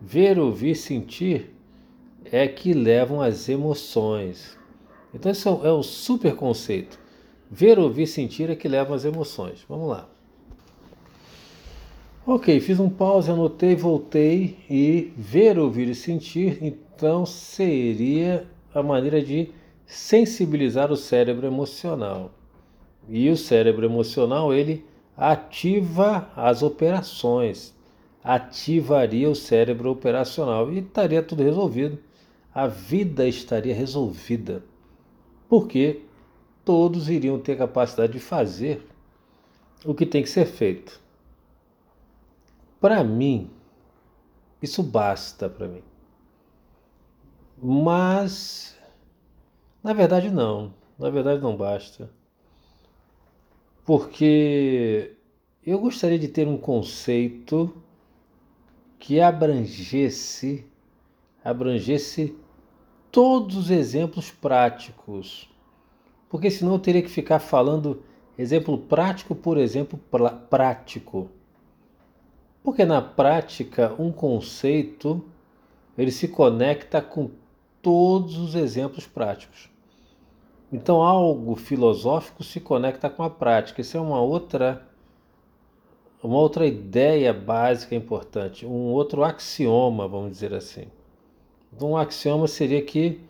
Ver, 0.00 0.38
ouvir, 0.38 0.74
sentir 0.74 1.54
é 2.24 2.46
que 2.46 2.74
levam 2.74 3.20
as 3.20 3.48
emoções. 3.48 4.58
Então, 5.14 5.32
esse 5.32 5.48
é 5.48 5.50
o 5.50 5.80
é 5.80 5.82
super 5.82 6.34
conceito. 6.34 6.98
Ver, 7.50 7.78
ouvir, 7.78 8.06
sentir 8.06 8.50
é 8.50 8.56
que 8.56 8.68
levam 8.68 8.94
as 8.94 9.04
emoções. 9.04 9.64
Vamos 9.68 9.88
lá. 9.88 10.08
Ok, 12.24 12.60
fiz 12.60 12.78
um 12.78 12.88
pause, 12.88 13.30
anotei, 13.30 13.74
voltei 13.74 14.56
e 14.70 15.12
ver, 15.16 15.58
ouvir 15.58 15.88
e 15.88 15.94
sentir, 15.94 16.56
então 16.62 17.26
seria 17.26 18.46
a 18.72 18.80
maneira 18.80 19.20
de 19.20 19.50
sensibilizar 19.84 20.92
o 20.92 20.96
cérebro 20.96 21.46
emocional. 21.46 22.32
E 23.08 23.28
o 23.28 23.36
cérebro 23.36 23.84
emocional, 23.84 24.54
ele 24.54 24.84
ativa 25.16 26.30
as 26.34 26.62
operações, 26.62 27.74
ativaria 28.22 29.28
o 29.28 29.34
cérebro 29.34 29.90
operacional 29.90 30.72
e 30.72 30.78
estaria 30.78 31.22
tudo 31.22 31.42
resolvido. 31.42 31.98
A 32.54 32.66
vida 32.66 33.26
estaria 33.26 33.74
resolvida. 33.74 34.62
Porque 35.48 36.02
todos 36.64 37.08
iriam 37.08 37.38
ter 37.38 37.56
capacidade 37.56 38.12
de 38.12 38.20
fazer 38.20 38.86
o 39.84 39.94
que 39.94 40.06
tem 40.06 40.22
que 40.22 40.28
ser 40.28 40.46
feito. 40.46 41.00
Para 42.80 43.02
mim, 43.02 43.50
isso 44.60 44.82
basta 44.82 45.48
para 45.48 45.68
mim. 45.68 45.82
Mas, 47.60 48.76
na 49.82 49.92
verdade, 49.92 50.30
não. 50.30 50.74
Na 50.98 51.10
verdade, 51.10 51.40
não 51.40 51.56
basta 51.56 52.10
porque 53.84 55.16
eu 55.64 55.78
gostaria 55.78 56.18
de 56.18 56.28
ter 56.28 56.46
um 56.46 56.56
conceito 56.56 57.72
que 58.98 59.20
abrangesse 59.20 60.64
abrangesse 61.44 62.36
todos 63.10 63.56
os 63.56 63.70
exemplos 63.70 64.30
práticos. 64.30 65.48
Porque 66.28 66.50
senão 66.50 66.74
eu 66.74 66.78
teria 66.78 67.02
que 67.02 67.08
ficar 67.08 67.40
falando 67.40 68.02
exemplo 68.38 68.78
prático 68.78 69.34
por 69.34 69.58
exemplo 69.58 69.98
prático. 70.48 71.28
Porque 72.62 72.84
na 72.84 73.02
prática 73.02 73.94
um 73.98 74.12
conceito 74.12 75.24
ele 75.98 76.12
se 76.12 76.28
conecta 76.28 77.02
com 77.02 77.30
todos 77.82 78.38
os 78.38 78.54
exemplos 78.54 79.06
práticos. 79.06 79.71
Então, 80.72 81.02
algo 81.02 81.54
filosófico 81.54 82.42
se 82.42 82.58
conecta 82.60 83.10
com 83.10 83.22
a 83.22 83.30
prática. 83.30 83.80
Isso 83.80 83.96
é 83.96 84.00
uma 84.00 84.20
outra 84.20 84.86
uma 86.22 86.38
outra 86.38 86.64
ideia 86.64 87.32
básica 87.32 87.96
importante, 87.96 88.64
um 88.64 88.92
outro 88.92 89.24
axioma, 89.24 90.06
vamos 90.06 90.30
dizer 90.30 90.54
assim. 90.54 90.86
Então, 91.72 91.90
um 91.90 91.96
axioma 91.96 92.46
seria 92.46 92.80
que 92.80 93.20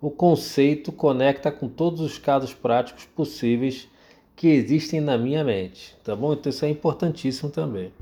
o 0.00 0.10
conceito 0.10 0.90
conecta 0.90 1.52
com 1.52 1.68
todos 1.68 2.00
os 2.00 2.16
casos 2.18 2.54
práticos 2.54 3.04
possíveis 3.04 3.86
que 4.34 4.48
existem 4.48 5.00
na 5.00 5.18
minha 5.18 5.44
mente, 5.44 5.94
tá 6.02 6.16
bom? 6.16 6.32
Então 6.32 6.48
isso 6.48 6.64
é 6.64 6.70
importantíssimo 6.70 7.50
também. 7.50 7.92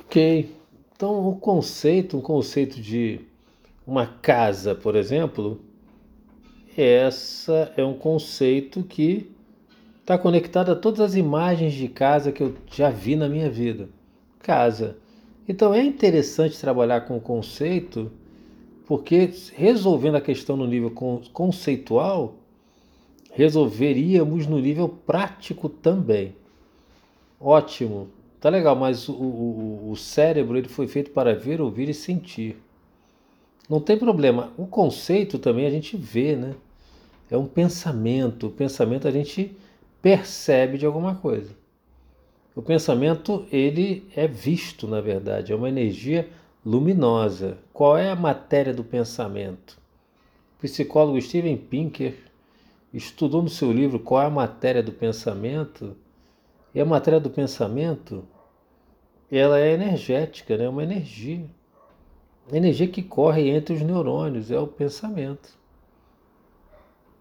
Ok, 0.00 0.52
então 0.92 1.28
o 1.28 1.36
conceito, 1.36 2.16
um 2.16 2.20
conceito 2.20 2.80
de 2.80 3.20
uma 3.86 4.06
casa, 4.06 4.74
por 4.74 4.96
exemplo, 4.96 5.60
essa 6.76 7.72
é 7.76 7.84
um 7.84 7.94
conceito 7.94 8.82
que 8.82 9.30
está 10.00 10.18
conectado 10.18 10.70
a 10.70 10.76
todas 10.76 11.00
as 11.00 11.14
imagens 11.14 11.72
de 11.72 11.88
casa 11.88 12.30
que 12.30 12.42
eu 12.42 12.54
já 12.70 12.90
vi 12.90 13.16
na 13.16 13.28
minha 13.28 13.50
vida. 13.50 13.88
Casa. 14.40 14.96
Então 15.48 15.72
é 15.72 15.82
interessante 15.82 16.60
trabalhar 16.60 17.02
com 17.02 17.16
o 17.16 17.20
conceito, 17.20 18.10
porque 18.86 19.30
resolvendo 19.54 20.16
a 20.16 20.20
questão 20.20 20.56
no 20.56 20.66
nível 20.66 20.92
conceitual, 21.32 22.34
resolveríamos 23.32 24.46
no 24.46 24.58
nível 24.58 24.88
prático 24.88 25.68
também. 25.68 26.34
Ótimo, 27.40 28.08
tá 28.40 28.48
legal, 28.48 28.76
mas 28.76 29.08
o, 29.08 29.12
o, 29.12 29.90
o 29.90 29.96
cérebro 29.96 30.56
ele 30.56 30.68
foi 30.68 30.86
feito 30.86 31.10
para 31.10 31.34
ver, 31.34 31.60
ouvir 31.60 31.88
e 31.88 31.94
sentir. 31.94 32.56
Não 33.68 33.80
tem 33.80 33.98
problema. 33.98 34.52
O 34.56 34.66
conceito 34.66 35.38
também 35.38 35.66
a 35.66 35.70
gente 35.70 35.96
vê, 35.96 36.36
né? 36.36 36.54
É 37.30 37.36
um 37.36 37.46
pensamento. 37.46 38.46
O 38.48 38.50
pensamento 38.50 39.08
a 39.08 39.10
gente 39.10 39.56
percebe 40.00 40.78
de 40.78 40.86
alguma 40.86 41.14
coisa. 41.14 41.54
O 42.54 42.62
pensamento 42.62 43.46
ele 43.52 44.08
é 44.16 44.26
visto, 44.26 44.86
na 44.86 45.00
verdade, 45.00 45.52
é 45.52 45.56
uma 45.56 45.68
energia 45.68 46.28
luminosa. 46.64 47.58
Qual 47.72 47.98
é 47.98 48.10
a 48.10 48.16
matéria 48.16 48.72
do 48.72 48.82
pensamento? 48.82 49.78
O 50.56 50.62
psicólogo 50.62 51.20
Steven 51.20 51.56
Pinker 51.56 52.16
estudou 52.94 53.42
no 53.42 53.50
seu 53.50 53.70
livro 53.70 53.98
qual 53.98 54.22
é 54.22 54.26
a 54.26 54.30
matéria 54.30 54.82
do 54.82 54.90
pensamento, 54.90 55.94
e 56.74 56.80
a 56.80 56.84
matéria 56.84 57.20
do 57.20 57.28
pensamento 57.28 58.24
ela 59.30 59.58
é 59.58 59.72
energética, 59.72 60.56
né? 60.56 60.64
é 60.64 60.68
uma 60.68 60.82
energia. 60.82 61.44
Energia 62.52 62.86
que 62.86 63.02
corre 63.02 63.50
entre 63.50 63.74
os 63.74 63.82
neurônios 63.82 64.50
é 64.50 64.58
o 64.58 64.66
pensamento. 64.66 65.58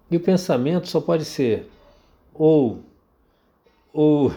E 0.09 0.17
o 0.17 0.19
pensamento 0.19 0.87
só 0.87 1.01
pode 1.01 1.25
ser 1.25 1.69
ou, 2.33 2.81
ou 3.93 4.31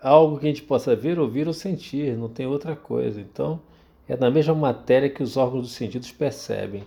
algo 0.00 0.38
que 0.38 0.46
a 0.46 0.48
gente 0.48 0.62
possa 0.62 0.94
ver, 0.94 1.18
ouvir 1.18 1.48
ou 1.48 1.54
sentir, 1.54 2.16
não 2.16 2.28
tem 2.28 2.46
outra 2.46 2.76
coisa. 2.76 3.20
Então, 3.20 3.60
é 4.08 4.16
na 4.16 4.30
mesma 4.30 4.54
matéria 4.54 5.10
que 5.10 5.22
os 5.22 5.36
órgãos 5.36 5.62
dos 5.62 5.72
sentidos 5.72 6.12
percebem. 6.12 6.84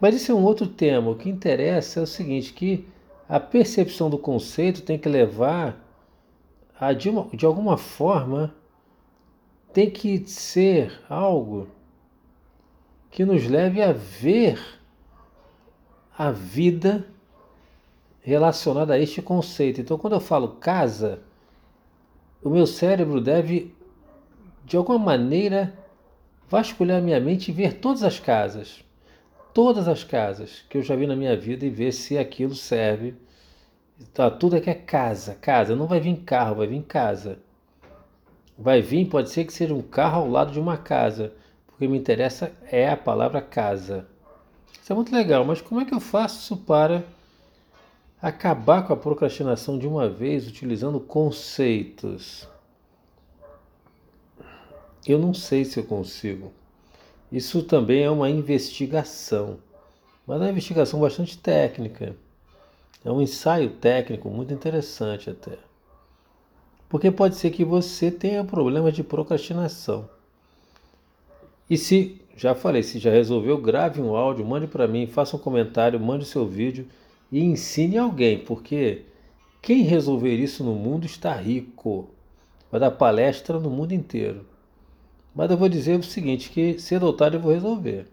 Mas 0.00 0.14
isso 0.14 0.30
é 0.30 0.34
um 0.34 0.44
outro 0.44 0.66
tema. 0.66 1.10
O 1.10 1.16
que 1.16 1.28
interessa 1.28 2.00
é 2.00 2.02
o 2.02 2.06
seguinte, 2.06 2.52
que 2.52 2.86
a 3.28 3.38
percepção 3.38 4.08
do 4.08 4.18
conceito 4.18 4.82
tem 4.82 4.98
que 4.98 5.08
levar 5.08 5.84
a, 6.78 6.92
de, 6.92 7.10
uma, 7.10 7.28
de 7.34 7.44
alguma 7.44 7.76
forma, 7.76 8.54
tem 9.72 9.90
que 9.90 10.26
ser 10.26 11.00
algo 11.08 11.68
que 13.10 13.24
nos 13.24 13.46
leve 13.46 13.82
a 13.82 13.92
ver 13.92 14.58
a 16.18 16.32
vida 16.32 17.06
relacionada 18.20 18.94
a 18.94 18.98
este 18.98 19.22
conceito. 19.22 19.80
Então, 19.80 19.96
quando 19.96 20.14
eu 20.14 20.20
falo 20.20 20.56
casa, 20.56 21.20
o 22.42 22.50
meu 22.50 22.66
cérebro 22.66 23.20
deve, 23.20 23.72
de 24.64 24.76
alguma 24.76 24.98
maneira, 24.98 25.72
vasculhar 26.48 27.00
minha 27.00 27.20
mente 27.20 27.50
e 27.50 27.54
ver 27.54 27.74
todas 27.74 28.02
as 28.02 28.18
casas 28.18 28.84
todas 29.58 29.88
as 29.88 30.04
casas 30.04 30.64
que 30.68 30.78
eu 30.78 30.82
já 30.82 30.94
vi 30.94 31.04
na 31.04 31.16
minha 31.16 31.36
vida 31.36 31.66
e 31.66 31.68
ver 31.68 31.90
se 31.92 32.16
aquilo 32.16 32.54
serve. 32.54 33.14
Tá, 34.14 34.30
tudo 34.30 34.54
é 34.54 34.60
que 34.60 34.70
é 34.70 34.74
casa, 34.74 35.34
casa. 35.34 35.74
Não 35.74 35.88
vai 35.88 35.98
vir 35.98 36.16
carro, 36.18 36.54
vai 36.54 36.68
vir 36.68 36.82
casa. 36.82 37.40
Vai 38.56 38.80
vir, 38.80 39.06
pode 39.06 39.30
ser 39.30 39.44
que 39.44 39.52
seja 39.52 39.74
um 39.74 39.82
carro 39.82 40.22
ao 40.22 40.30
lado 40.30 40.52
de 40.52 40.60
uma 40.60 40.76
casa. 40.76 41.32
Porque 41.66 41.88
me 41.88 41.98
interessa 41.98 42.52
é 42.70 42.88
a 42.88 42.96
palavra 42.96 43.40
casa. 43.40 44.06
Isso 44.72 44.92
é 44.92 44.94
muito 44.94 45.14
legal, 45.14 45.44
mas 45.44 45.60
como 45.60 45.80
é 45.80 45.84
que 45.84 45.94
eu 45.94 46.00
faço 46.00 46.56
para 46.56 47.04
acabar 48.20 48.86
com 48.86 48.92
a 48.92 48.96
procrastinação 48.96 49.78
de 49.78 49.86
uma 49.86 50.08
vez 50.08 50.48
utilizando 50.48 50.98
conceitos? 50.98 52.48
Eu 55.06 55.18
não 55.18 55.32
sei 55.32 55.64
se 55.64 55.78
eu 55.78 55.84
consigo. 55.84 56.52
Isso 57.30 57.62
também 57.62 58.02
é 58.02 58.10
uma 58.10 58.30
investigação, 58.30 59.58
mas 60.26 60.40
é 60.40 60.44
uma 60.44 60.50
investigação 60.50 61.00
bastante 61.00 61.38
técnica. 61.38 62.16
É 63.04 63.12
um 63.12 63.22
ensaio 63.22 63.70
técnico 63.70 64.28
muito 64.28 64.52
interessante 64.52 65.30
até. 65.30 65.58
Porque 66.88 67.10
pode 67.10 67.36
ser 67.36 67.50
que 67.50 67.64
você 67.64 68.10
tenha 68.10 68.42
problemas 68.44 68.94
de 68.94 69.04
procrastinação. 69.04 70.08
E 71.68 71.76
se, 71.76 72.20
já 72.36 72.54
falei, 72.54 72.82
se 72.82 72.98
já 72.98 73.10
resolveu, 73.10 73.58
grave 73.58 74.00
um 74.00 74.16
áudio, 74.16 74.44
mande 74.44 74.66
para 74.66 74.88
mim, 74.88 75.06
faça 75.06 75.36
um 75.36 75.40
comentário, 75.40 76.00
mande 76.00 76.24
seu 76.24 76.46
vídeo 76.46 76.86
e 77.30 77.40
ensine 77.42 77.98
alguém, 77.98 78.38
porque 78.38 79.02
quem 79.60 79.82
resolver 79.82 80.34
isso 80.34 80.64
no 80.64 80.74
mundo 80.74 81.04
está 81.04 81.34
rico. 81.34 82.08
Vai 82.70 82.80
dar 82.80 82.90
palestra 82.90 83.58
no 83.58 83.70
mundo 83.70 83.92
inteiro. 83.92 84.46
Mas 85.34 85.50
eu 85.50 85.56
vou 85.56 85.68
dizer 85.68 85.98
o 85.98 86.02
seguinte, 86.02 86.50
que 86.50 86.78
cedo 86.78 87.06
ou 87.06 87.12
tarde 87.12 87.36
eu 87.36 87.40
vou 87.40 87.52
resolver. 87.52 88.06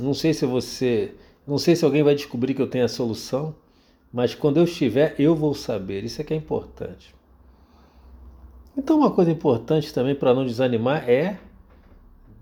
Não 0.00 0.14
sei 0.14 0.32
se 0.32 0.46
você, 0.46 1.14
não 1.46 1.58
sei 1.58 1.76
se 1.76 1.84
alguém 1.84 2.02
vai 2.02 2.14
descobrir 2.14 2.54
que 2.54 2.62
eu 2.62 2.66
tenho 2.66 2.84
a 2.84 2.88
solução, 2.88 3.54
mas 4.12 4.34
quando 4.34 4.58
eu 4.58 4.64
estiver, 4.64 5.14
eu 5.18 5.34
vou 5.34 5.54
saber. 5.54 6.04
Isso 6.04 6.20
é 6.20 6.24
que 6.24 6.34
é 6.34 6.36
importante. 6.36 7.14
Então, 8.76 8.98
uma 8.98 9.10
coisa 9.10 9.30
importante 9.30 9.92
também 9.92 10.14
para 10.14 10.34
não 10.34 10.46
desanimar 10.46 11.08
é 11.08 11.38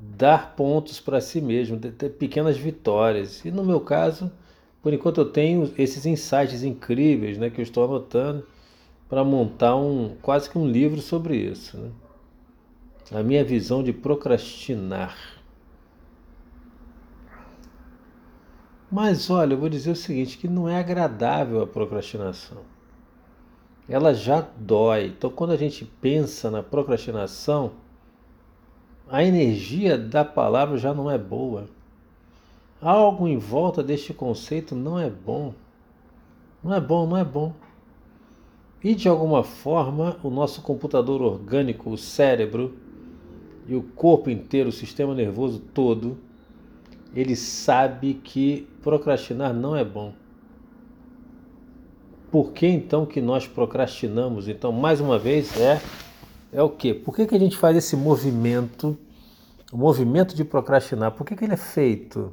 dar 0.00 0.54
pontos 0.56 0.98
para 0.98 1.20
si 1.20 1.40
mesmo, 1.40 1.78
ter 1.78 2.10
pequenas 2.10 2.56
vitórias. 2.56 3.44
E 3.44 3.50
no 3.50 3.62
meu 3.62 3.80
caso, 3.80 4.30
por 4.82 4.94
enquanto 4.94 5.20
eu 5.20 5.26
tenho 5.26 5.72
esses 5.76 6.06
insights 6.06 6.62
incríveis, 6.62 7.36
né, 7.36 7.50
que 7.50 7.60
eu 7.60 7.62
estou 7.62 7.84
anotando 7.84 8.46
para 9.08 9.24
montar 9.24 9.76
um 9.76 10.16
quase 10.22 10.48
que 10.48 10.56
um 10.56 10.66
livro 10.66 11.00
sobre 11.02 11.36
isso, 11.36 11.76
né? 11.76 11.90
a 13.12 13.22
minha 13.22 13.44
visão 13.44 13.82
de 13.82 13.92
procrastinar. 13.92 15.16
Mas 18.90 19.30
olha, 19.30 19.54
eu 19.54 19.58
vou 19.58 19.68
dizer 19.68 19.90
o 19.90 19.96
seguinte, 19.96 20.38
que 20.38 20.48
não 20.48 20.68
é 20.68 20.78
agradável 20.78 21.60
a 21.62 21.66
procrastinação. 21.66 22.58
Ela 23.88 24.14
já 24.14 24.40
dói. 24.56 25.06
Então 25.06 25.30
quando 25.30 25.50
a 25.50 25.56
gente 25.56 25.84
pensa 25.84 26.50
na 26.50 26.62
procrastinação, 26.62 27.72
a 29.10 29.24
energia 29.24 29.98
da 29.98 30.24
palavra 30.24 30.78
já 30.78 30.94
não 30.94 31.10
é 31.10 31.18
boa. 31.18 31.66
Algo 32.80 33.26
em 33.26 33.36
volta 33.36 33.82
deste 33.82 34.14
conceito 34.14 34.74
não 34.74 34.98
é 34.98 35.10
bom. 35.10 35.52
Não 36.62 36.72
é 36.72 36.80
bom, 36.80 37.06
não 37.06 37.16
é 37.16 37.24
bom. 37.24 37.52
E 38.82 38.94
de 38.94 39.08
alguma 39.08 39.42
forma, 39.42 40.16
o 40.22 40.30
nosso 40.30 40.62
computador 40.62 41.20
orgânico, 41.20 41.90
o 41.90 41.98
cérebro, 41.98 42.74
e 43.66 43.74
o 43.76 43.82
corpo 43.82 44.30
inteiro, 44.30 44.68
o 44.68 44.72
sistema 44.72 45.14
nervoso 45.14 45.60
todo, 45.60 46.18
ele 47.14 47.36
sabe 47.36 48.14
que 48.14 48.66
procrastinar 48.82 49.52
não 49.52 49.76
é 49.76 49.84
bom. 49.84 50.12
Por 52.30 52.52
que 52.52 52.66
então 52.66 53.04
que 53.04 53.20
nós 53.20 53.46
procrastinamos? 53.46 54.48
Então, 54.48 54.72
mais 54.72 55.00
uma 55.00 55.18
vez, 55.18 55.56
é 55.60 55.80
é 56.52 56.62
o 56.62 56.68
quê? 56.68 56.92
Por 56.92 57.14
que, 57.14 57.26
que 57.26 57.34
a 57.34 57.38
gente 57.38 57.56
faz 57.56 57.76
esse 57.76 57.96
movimento, 57.96 58.96
o 59.72 59.76
movimento 59.76 60.34
de 60.34 60.44
procrastinar? 60.44 61.12
Por 61.12 61.24
que, 61.24 61.36
que 61.36 61.44
ele 61.44 61.54
é 61.54 61.56
feito? 61.56 62.32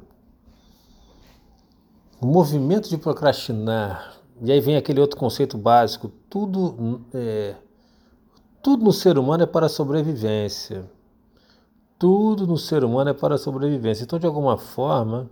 O 2.20 2.26
movimento 2.26 2.88
de 2.88 2.98
procrastinar, 2.98 4.16
e 4.42 4.50
aí 4.50 4.60
vem 4.60 4.76
aquele 4.76 5.00
outro 5.00 5.16
conceito 5.16 5.56
básico, 5.56 6.10
tudo, 6.28 7.00
é, 7.14 7.54
tudo 8.60 8.84
no 8.84 8.92
ser 8.92 9.18
humano 9.18 9.44
é 9.44 9.46
para 9.46 9.68
sobrevivência. 9.68 10.84
Tudo 11.96 12.46
no 12.46 12.56
ser 12.56 12.84
humano 12.84 13.10
é 13.10 13.14
para 13.14 13.38
sobrevivência. 13.38 14.04
Então, 14.04 14.18
de 14.18 14.26
alguma 14.26 14.56
forma, 14.56 15.28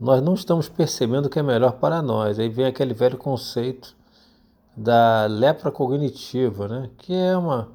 nós 0.00 0.22
não 0.22 0.34
estamos 0.34 0.68
percebendo 0.68 1.26
o 1.26 1.30
que 1.30 1.38
é 1.38 1.42
melhor 1.42 1.72
para 1.72 2.02
nós. 2.02 2.38
Aí 2.38 2.48
vem 2.48 2.66
aquele 2.66 2.94
velho 2.94 3.16
conceito 3.16 3.96
da 4.76 5.26
lepra 5.26 5.70
cognitiva, 5.70 6.68
né? 6.68 6.90
que 6.98 7.14
é 7.14 7.36
uma. 7.36 7.68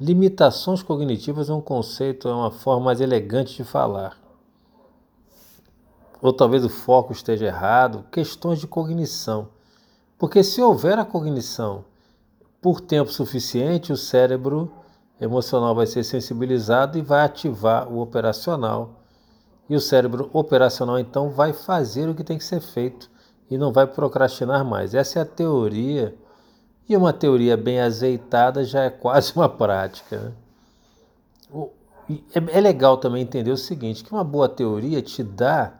Limitações 0.00 0.82
cognitivas 0.82 1.48
é 1.48 1.54
um 1.54 1.60
conceito, 1.60 2.28
é 2.28 2.34
uma 2.34 2.50
forma 2.50 2.86
mais 2.86 3.00
elegante 3.00 3.56
de 3.56 3.64
falar. 3.64 4.18
Ou 6.20 6.32
talvez 6.32 6.64
o 6.64 6.68
foco 6.68 7.12
esteja 7.12 7.46
errado, 7.46 8.04
questões 8.10 8.58
de 8.58 8.66
cognição. 8.66 9.48
Porque 10.18 10.42
se 10.42 10.60
houver 10.60 10.98
a 10.98 11.04
cognição 11.04 11.84
por 12.60 12.80
tempo 12.80 13.12
suficiente, 13.12 13.92
o 13.92 13.96
cérebro 13.96 14.72
emocional 15.20 15.74
vai 15.74 15.86
ser 15.86 16.02
sensibilizado 16.02 16.98
e 16.98 17.02
vai 17.02 17.24
ativar 17.24 17.92
o 17.92 18.00
operacional. 18.00 19.00
E 19.68 19.76
o 19.76 19.80
cérebro 19.80 20.28
operacional 20.32 20.98
então 20.98 21.30
vai 21.30 21.52
fazer 21.52 22.08
o 22.08 22.14
que 22.14 22.24
tem 22.24 22.38
que 22.38 22.44
ser 22.44 22.60
feito 22.60 23.10
e 23.50 23.56
não 23.56 23.72
vai 23.72 23.86
procrastinar 23.86 24.64
mais. 24.64 24.94
Essa 24.94 25.20
é 25.20 25.22
a 25.22 25.26
teoria. 25.26 26.14
E 26.88 26.96
uma 26.96 27.12
teoria 27.12 27.56
bem 27.56 27.80
azeitada 27.80 28.64
já 28.64 28.84
é 28.84 28.90
quase 28.90 29.32
uma 29.34 29.48
prática. 29.48 30.34
Né? 31.50 31.68
É, 32.34 32.58
é 32.58 32.60
legal 32.60 32.98
também 32.98 33.22
entender 33.22 33.50
o 33.50 33.56
seguinte, 33.56 34.04
que 34.04 34.12
uma 34.12 34.24
boa 34.24 34.48
teoria 34.48 35.00
te 35.00 35.22
dá 35.22 35.72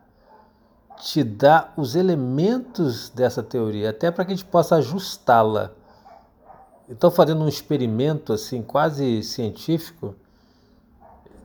te 0.96 1.22
dá 1.22 1.72
os 1.76 1.94
elementos 1.94 3.10
dessa 3.10 3.42
teoria, 3.42 3.90
até 3.90 4.10
para 4.10 4.24
que 4.24 4.32
a 4.32 4.36
gente 4.36 4.46
possa 4.46 4.76
ajustá-la. 4.76 5.72
Estou 6.88 7.10
fazendo 7.10 7.42
um 7.42 7.48
experimento 7.48 8.32
assim 8.32 8.62
quase 8.62 9.22
científico. 9.22 10.14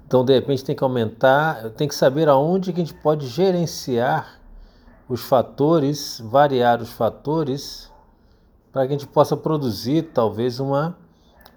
Então, 0.05 0.25
de 0.25 0.33
repente, 0.33 0.63
tem 0.63 0.75
que 0.75 0.83
aumentar, 0.83 1.69
tem 1.71 1.87
que 1.87 1.95
saber 1.95 2.27
aonde 2.27 2.73
que 2.73 2.81
a 2.81 2.85
gente 2.85 2.99
pode 2.99 3.27
gerenciar 3.27 4.39
os 5.07 5.21
fatores, 5.21 6.21
variar 6.23 6.81
os 6.81 6.89
fatores, 6.89 7.88
para 8.71 8.85
que 8.85 8.93
a 8.93 8.97
gente 8.97 9.07
possa 9.07 9.35
produzir 9.35 10.03
talvez 10.13 10.59
uma 10.59 10.97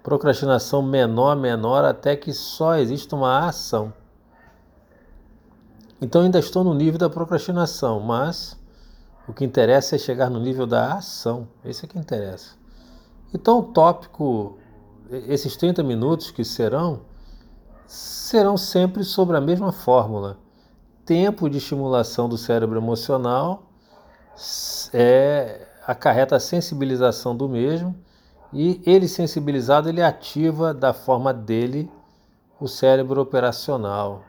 procrastinação 0.01 0.81
menor, 0.81 1.35
menor, 1.35 1.85
até 1.85 2.15
que 2.15 2.33
só 2.33 2.75
exista 2.75 3.15
uma 3.15 3.47
ação. 3.47 3.93
Então 6.01 6.21
ainda 6.21 6.39
estou 6.39 6.63
no 6.63 6.73
nível 6.73 6.99
da 6.99 7.09
procrastinação, 7.09 7.99
mas 7.99 8.59
o 9.27 9.33
que 9.33 9.45
interessa 9.45 9.95
é 9.95 9.99
chegar 9.99 10.29
no 10.29 10.39
nível 10.39 10.67
da 10.67 10.95
ação. 10.95 11.47
Esse 11.63 11.85
é 11.85 11.87
que 11.87 11.97
interessa. 11.97 12.55
Então 13.33 13.59
o 13.59 13.63
tópico, 13.63 14.57
esses 15.09 15.55
30 15.55 15.81
minutos 15.81 16.29
que 16.29 16.43
serão, 16.43 17.01
serão 17.87 18.57
sempre 18.57 19.03
sobre 19.03 19.37
a 19.37 19.41
mesma 19.41 19.71
fórmula. 19.71 20.37
Tempo 21.05 21.49
de 21.49 21.57
estimulação 21.57 22.27
do 22.27 22.37
cérebro 22.37 22.79
emocional 22.79 23.69
é, 24.93 25.67
acarreta 25.85 26.35
a 26.35 26.39
sensibilização 26.39 27.35
do 27.35 27.47
mesmo 27.47 27.95
e 28.51 28.81
ele 28.85 29.07
sensibilizado 29.07 29.89
ele 29.89 30.01
ativa 30.01 30.73
da 30.73 30.93
forma 30.93 31.33
dele 31.33 31.91
o 32.59 32.67
cérebro 32.67 33.19
operacional, 33.21 34.23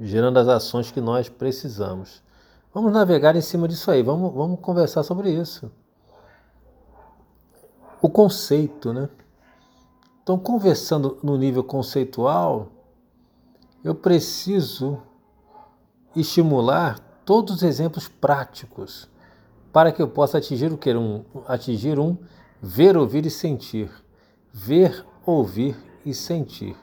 gerando 0.00 0.38
as 0.38 0.48
ações 0.48 0.90
que 0.90 1.00
nós 1.00 1.28
precisamos. 1.28 2.22
Vamos 2.72 2.92
navegar 2.92 3.34
em 3.34 3.40
cima 3.40 3.66
disso 3.66 3.90
aí, 3.90 4.02
vamos, 4.02 4.32
vamos 4.32 4.60
conversar 4.60 5.02
sobre 5.02 5.30
isso. 5.30 5.70
O 8.00 8.08
conceito, 8.08 8.92
né? 8.92 9.08
Então, 10.22 10.38
conversando 10.38 11.18
no 11.22 11.36
nível 11.36 11.64
conceitual, 11.64 12.68
eu 13.82 13.94
preciso 13.94 15.02
estimular 16.14 17.00
todos 17.24 17.56
os 17.56 17.62
exemplos 17.62 18.08
práticos 18.08 19.08
para 19.72 19.90
que 19.90 20.02
eu 20.02 20.08
possa 20.08 20.38
atingir 20.38 20.72
o 20.72 20.78
que? 20.78 20.94
Um, 20.94 21.24
atingir 21.46 21.98
um 21.98 22.16
ver, 22.60 22.96
ouvir 22.96 23.24
e 23.26 23.30
sentir. 23.30 23.90
Ver, 24.52 25.04
ouvir 25.24 25.76
e 26.04 26.12
sentir. 26.12 26.76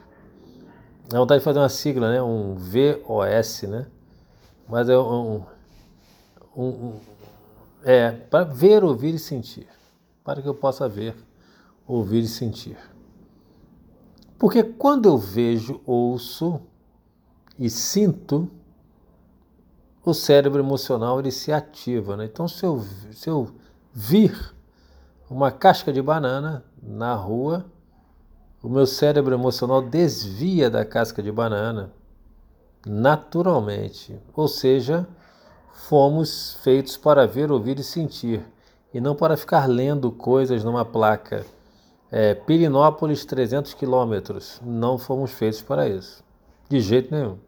É 1.12 1.16
vontade 1.16 1.40
de 1.40 1.44
fazer 1.44 1.58
uma 1.58 1.68
sigla, 1.68 2.10
né? 2.10 2.22
Um 2.22 2.54
VOS, 2.54 3.62
né? 3.62 3.86
Mas 4.68 4.88
é 4.88 4.98
um, 4.98 5.42
um, 6.56 6.62
um 6.64 7.00
é 7.82 8.10
para 8.10 8.44
ver, 8.44 8.84
ouvir 8.84 9.14
e 9.14 9.18
sentir, 9.18 9.66
para 10.22 10.42
que 10.42 10.48
eu 10.48 10.54
possa 10.54 10.88
ver, 10.88 11.16
ouvir 11.86 12.22
e 12.22 12.28
sentir. 12.28 12.76
Porque 14.38 14.62
quando 14.62 15.06
eu 15.06 15.18
vejo, 15.18 15.80
ouço 15.84 16.60
e 17.58 17.68
sinto, 17.68 18.50
o 20.04 20.14
cérebro 20.14 20.60
emocional 20.60 21.18
ele 21.18 21.30
se 21.30 21.52
ativa, 21.52 22.16
né? 22.16 22.24
Então 22.24 22.48
se 22.48 22.64
eu, 22.64 22.84
se 23.12 23.28
eu 23.28 23.50
vir 23.92 24.54
uma 25.28 25.50
casca 25.50 25.92
de 25.92 26.00
banana 26.00 26.64
na 26.82 27.14
rua, 27.14 27.66
o 28.62 28.68
meu 28.68 28.86
cérebro 28.86 29.34
emocional 29.34 29.82
desvia 29.82 30.68
da 30.68 30.84
casca 30.84 31.22
de 31.22 31.30
banana 31.30 31.92
naturalmente. 32.86 34.18
Ou 34.34 34.48
seja, 34.48 35.06
fomos 35.72 36.54
feitos 36.62 36.96
para 36.96 37.26
ver, 37.26 37.50
ouvir 37.50 37.78
e 37.78 37.84
sentir, 37.84 38.42
e 38.92 39.00
não 39.00 39.14
para 39.14 39.36
ficar 39.36 39.66
lendo 39.66 40.10
coisas 40.10 40.64
numa 40.64 40.84
placa. 40.84 41.44
É, 42.10 42.34
Pirinópolis, 42.34 43.24
300 43.24 43.74
quilômetros. 43.74 44.60
Não 44.64 44.98
fomos 44.98 45.30
feitos 45.30 45.62
para 45.62 45.88
isso. 45.88 46.24
De 46.68 46.80
jeito 46.80 47.14
nenhum. 47.14 47.38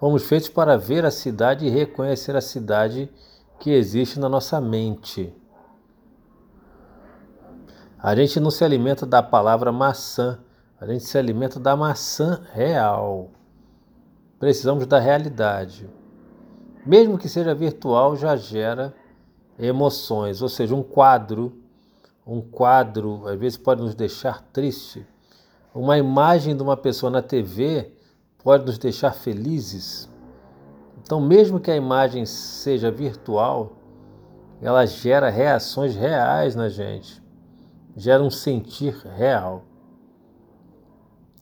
Fomos 0.00 0.22
feitos 0.22 0.48
para 0.48 0.78
ver 0.78 1.04
a 1.04 1.10
cidade 1.10 1.66
e 1.66 1.68
reconhecer 1.68 2.34
a 2.34 2.40
cidade 2.40 3.12
que 3.58 3.70
existe 3.70 4.18
na 4.18 4.30
nossa 4.30 4.58
mente. 4.58 5.30
A 7.98 8.16
gente 8.16 8.40
não 8.40 8.50
se 8.50 8.64
alimenta 8.64 9.04
da 9.04 9.22
palavra 9.22 9.70
maçã, 9.70 10.38
a 10.80 10.86
gente 10.86 11.04
se 11.04 11.18
alimenta 11.18 11.60
da 11.60 11.76
maçã 11.76 12.40
real. 12.54 13.28
Precisamos 14.38 14.86
da 14.86 14.98
realidade. 14.98 15.86
Mesmo 16.86 17.18
que 17.18 17.28
seja 17.28 17.54
virtual, 17.54 18.16
já 18.16 18.34
gera 18.36 18.94
emoções, 19.58 20.40
ou 20.40 20.48
seja, 20.48 20.74
um 20.74 20.82
quadro, 20.82 21.60
um 22.26 22.40
quadro 22.40 23.28
às 23.28 23.38
vezes 23.38 23.58
pode 23.58 23.82
nos 23.82 23.94
deixar 23.94 24.40
triste. 24.50 25.06
Uma 25.74 25.98
imagem 25.98 26.56
de 26.56 26.62
uma 26.62 26.74
pessoa 26.74 27.10
na 27.10 27.20
TV 27.20 27.99
pode 28.42 28.64
nos 28.64 28.78
deixar 28.78 29.12
felizes. 29.12 30.08
Então, 31.02 31.20
mesmo 31.20 31.58
que 31.60 31.70
a 31.70 31.76
imagem 31.76 32.24
seja 32.26 32.90
virtual, 32.90 33.72
ela 34.60 34.86
gera 34.86 35.30
reações 35.30 35.94
reais 35.94 36.54
na 36.54 36.68
gente 36.68 37.20
gera 37.96 38.22
um 38.22 38.30
sentir 38.30 38.94
real. 39.16 39.64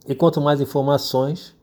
E 0.07 0.15
quanto 0.15 0.41
mais 0.41 0.61
informações, 0.61 1.57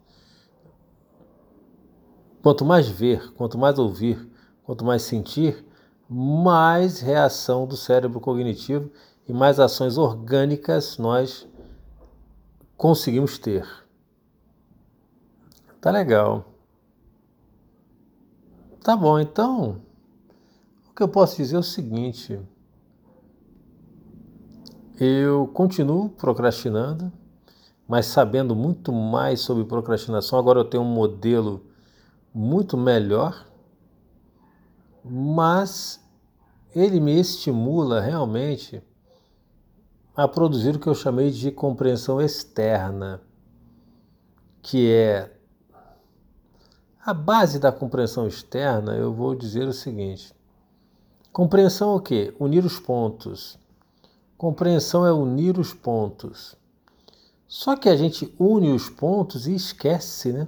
quanto 2.42 2.64
mais 2.64 2.88
ver, 2.88 3.34
quanto 3.34 3.58
mais 3.58 3.80
ouvir, 3.80 4.30
quanto 4.64 4.86
mais 4.86 5.02
sentir, 5.02 5.66
mais 6.08 7.00
reação 7.00 7.66
do 7.66 7.76
cérebro 7.76 8.20
cognitivo 8.20 8.92
e 9.28 9.34
mais 9.34 9.60
ações 9.60 9.98
orgânicas 9.98 10.98
nós 10.98 11.48
conseguimos 12.78 13.40
ter. 13.40 13.85
Tá 15.86 15.92
legal. 15.92 16.44
Tá 18.84 18.98
bom, 18.98 19.20
então 19.20 19.84
o 20.90 20.96
que 20.96 21.04
eu 21.04 21.08
posso 21.08 21.38
dizer 21.38 21.58
é 21.58 21.60
o 21.60 21.62
seguinte 21.62 22.42
eu 25.00 25.46
continuo 25.54 26.10
procrastinando, 26.10 27.14
mas 27.88 28.08
sabendo 28.08 28.56
muito 28.56 28.92
mais 28.92 29.42
sobre 29.42 29.64
procrastinação. 29.64 30.40
Agora 30.40 30.60
eu 30.62 30.66
tenho 30.66 30.82
um 30.82 30.92
modelo 30.92 31.68
muito 32.34 32.76
melhor, 32.76 33.46
mas 35.04 36.04
ele 36.76 37.00
me 37.00 37.20
estimula 37.20 38.02
realmente 38.02 38.82
a 40.16 40.28
produzir 40.28 40.78
o 40.78 40.80
que 40.80 40.88
eu 40.88 40.96
chamei 40.96 41.30
de 41.30 41.52
compreensão 41.52 42.20
externa, 42.20 43.22
que 44.64 44.92
é 44.92 45.35
a 47.06 47.14
base 47.14 47.60
da 47.60 47.72
compreensão 47.72 48.28
externa. 48.28 48.96
Eu 48.96 49.14
vou 49.14 49.36
dizer 49.36 49.68
o 49.68 49.74
seguinte: 49.74 50.34
compreensão 51.32 51.92
é 51.92 51.96
o 51.96 52.02
quê? 52.02 52.34
Unir 52.40 52.66
os 52.66 52.80
pontos 52.80 53.60
Compreensão 54.38 55.06
é 55.06 55.14
unir 55.14 55.58
os 55.58 55.74
pontos. 55.74 56.58
Só 57.48 57.76
que 57.78 57.88
a 57.88 57.96
gente 57.96 58.34
une 58.38 58.72
os 58.72 58.90
pontos 58.90 59.48
e 59.48 59.56
esquece, 59.56 60.34
né? 60.34 60.48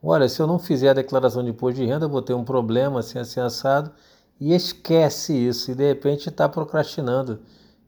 Olha, 0.00 0.28
se 0.28 0.40
eu 0.40 0.46
não 0.46 0.60
fizer 0.60 0.90
a 0.90 0.94
declaração 0.94 1.42
de 1.42 1.50
imposto 1.50 1.80
de 1.80 1.86
renda, 1.86 2.04
eu 2.04 2.10
vou 2.10 2.22
ter 2.22 2.34
um 2.34 2.44
problema 2.44 3.00
assim, 3.00 3.18
assim, 3.18 3.40
assado, 3.40 3.90
e 4.38 4.54
esquece 4.54 5.32
isso, 5.32 5.72
e 5.72 5.74
de 5.74 5.86
repente 5.88 6.28
está 6.28 6.48
procrastinando 6.48 7.40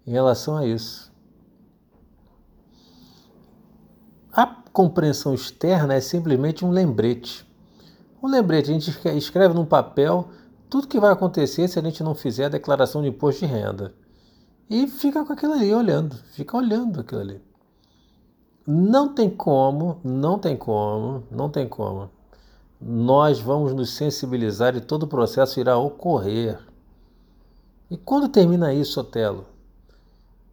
em 0.04 0.10
relação 0.10 0.56
a 0.56 0.66
isso. 0.66 1.12
A 4.32 4.46
compreensão 4.72 5.34
externa 5.34 5.94
é 5.94 6.00
simplesmente 6.00 6.64
um 6.64 6.70
lembrete. 6.70 7.46
Um 8.26 8.28
lembrete, 8.28 8.72
a 8.72 8.74
gente 8.74 8.90
escreve 9.16 9.54
num 9.54 9.64
papel 9.64 10.26
tudo 10.68 10.88
que 10.88 10.98
vai 10.98 11.12
acontecer 11.12 11.68
se 11.68 11.78
a 11.78 11.82
gente 11.82 12.02
não 12.02 12.12
fizer 12.12 12.46
a 12.46 12.48
declaração 12.48 13.00
de 13.00 13.06
imposto 13.06 13.46
de 13.46 13.52
renda 13.52 13.94
e 14.68 14.88
fica 14.88 15.24
com 15.24 15.32
aquilo 15.32 15.52
ali 15.52 15.72
olhando, 15.72 16.16
fica 16.32 16.56
olhando 16.56 16.98
aquilo 16.98 17.20
ali. 17.20 17.40
Não 18.66 19.14
tem 19.14 19.30
como, 19.30 20.00
não 20.02 20.40
tem 20.40 20.56
como, 20.56 21.22
não 21.30 21.48
tem 21.48 21.68
como. 21.68 22.10
Nós 22.80 23.38
vamos 23.38 23.72
nos 23.72 23.90
sensibilizar 23.90 24.74
e 24.74 24.80
todo 24.80 25.04
o 25.04 25.08
processo 25.08 25.60
irá 25.60 25.78
ocorrer. 25.78 26.58
E 27.88 27.96
quando 27.96 28.28
termina 28.28 28.74
isso, 28.74 28.98
Otelo? 28.98 29.46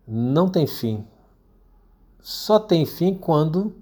Não 0.07 0.47
tem 0.47 0.67
fim. 0.67 1.07
Só 2.21 2.59
tem 2.59 2.86
fim 2.86 3.15
quando 3.15 3.73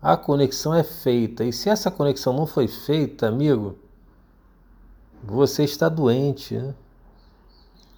a 0.00 0.16
conexão 0.16 0.74
é 0.74 0.82
feita. 0.82 1.44
E 1.44 1.52
se 1.52 1.68
essa 1.68 1.90
conexão 1.90 2.32
não 2.32 2.46
foi 2.46 2.68
feita, 2.68 3.28
amigo, 3.28 3.78
você 5.22 5.64
está 5.64 5.88
doente. 5.88 6.56
Né? 6.56 6.74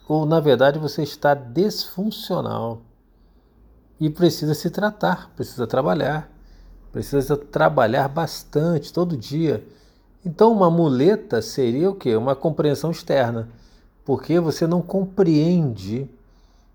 ou 0.09 0.27
na 0.27 0.41
verdade 0.41 0.79
você 0.79 1.03
está 1.03 1.35
desfuncional 1.35 2.83
e 4.01 4.11
precisa 4.11 4.55
se 4.55 4.69
tratar, 4.69 5.31
precisa 5.35 5.67
trabalhar, 5.67 6.31
precisa 6.91 7.37
trabalhar 7.37 8.09
bastante 8.09 8.93
todo 8.93 9.17
dia. 9.17 9.65
Então, 10.25 10.53
uma 10.53 10.71
muleta 10.71 11.41
seria 11.41 11.89
o 11.89 11.95
quê? 11.95 12.15
Uma 12.17 12.35
compreensão 12.35 12.91
externa, 12.91 13.49
porque 14.05 14.39
você 14.39 14.67
não 14.67 14.83
compreende 14.83 16.09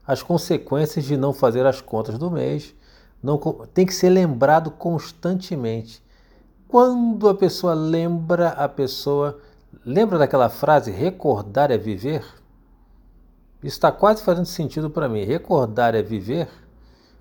as 0.05 0.23
consequências 0.23 1.05
de 1.05 1.15
não 1.15 1.33
fazer 1.33 1.65
as 1.65 1.79
contas 1.81 2.17
do 2.17 2.31
mês. 2.31 2.73
Não, 3.21 3.37
tem 3.73 3.85
que 3.85 3.93
ser 3.93 4.09
lembrado 4.09 4.71
constantemente. 4.71 6.03
Quando 6.67 7.29
a 7.29 7.35
pessoa 7.35 7.73
lembra, 7.73 8.49
a 8.49 8.67
pessoa 8.67 9.39
lembra 9.85 10.17
daquela 10.17 10.49
frase 10.49 10.91
recordar 10.91 11.71
é 11.71 11.77
viver? 11.77 12.23
Isso 13.63 13.77
está 13.77 13.91
quase 13.91 14.21
fazendo 14.21 14.45
sentido 14.45 14.89
para 14.89 15.09
mim. 15.09 15.23
Recordar 15.23 15.95
é 15.95 16.01
viver? 16.01 16.47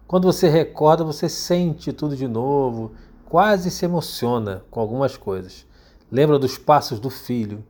Quando 0.06 0.30
você 0.30 0.48
recorda, 0.48 1.02
você 1.02 1.28
sente 1.28 1.92
tudo 1.92 2.16
de 2.16 2.28
novo, 2.28 2.92
quase 3.24 3.70
se 3.70 3.84
emociona 3.84 4.62
com 4.70 4.80
algumas 4.80 5.16
coisas. 5.16 5.66
Lembra 6.10 6.38
dos 6.38 6.56
passos 6.56 7.00
do 7.00 7.10
filho, 7.10 7.64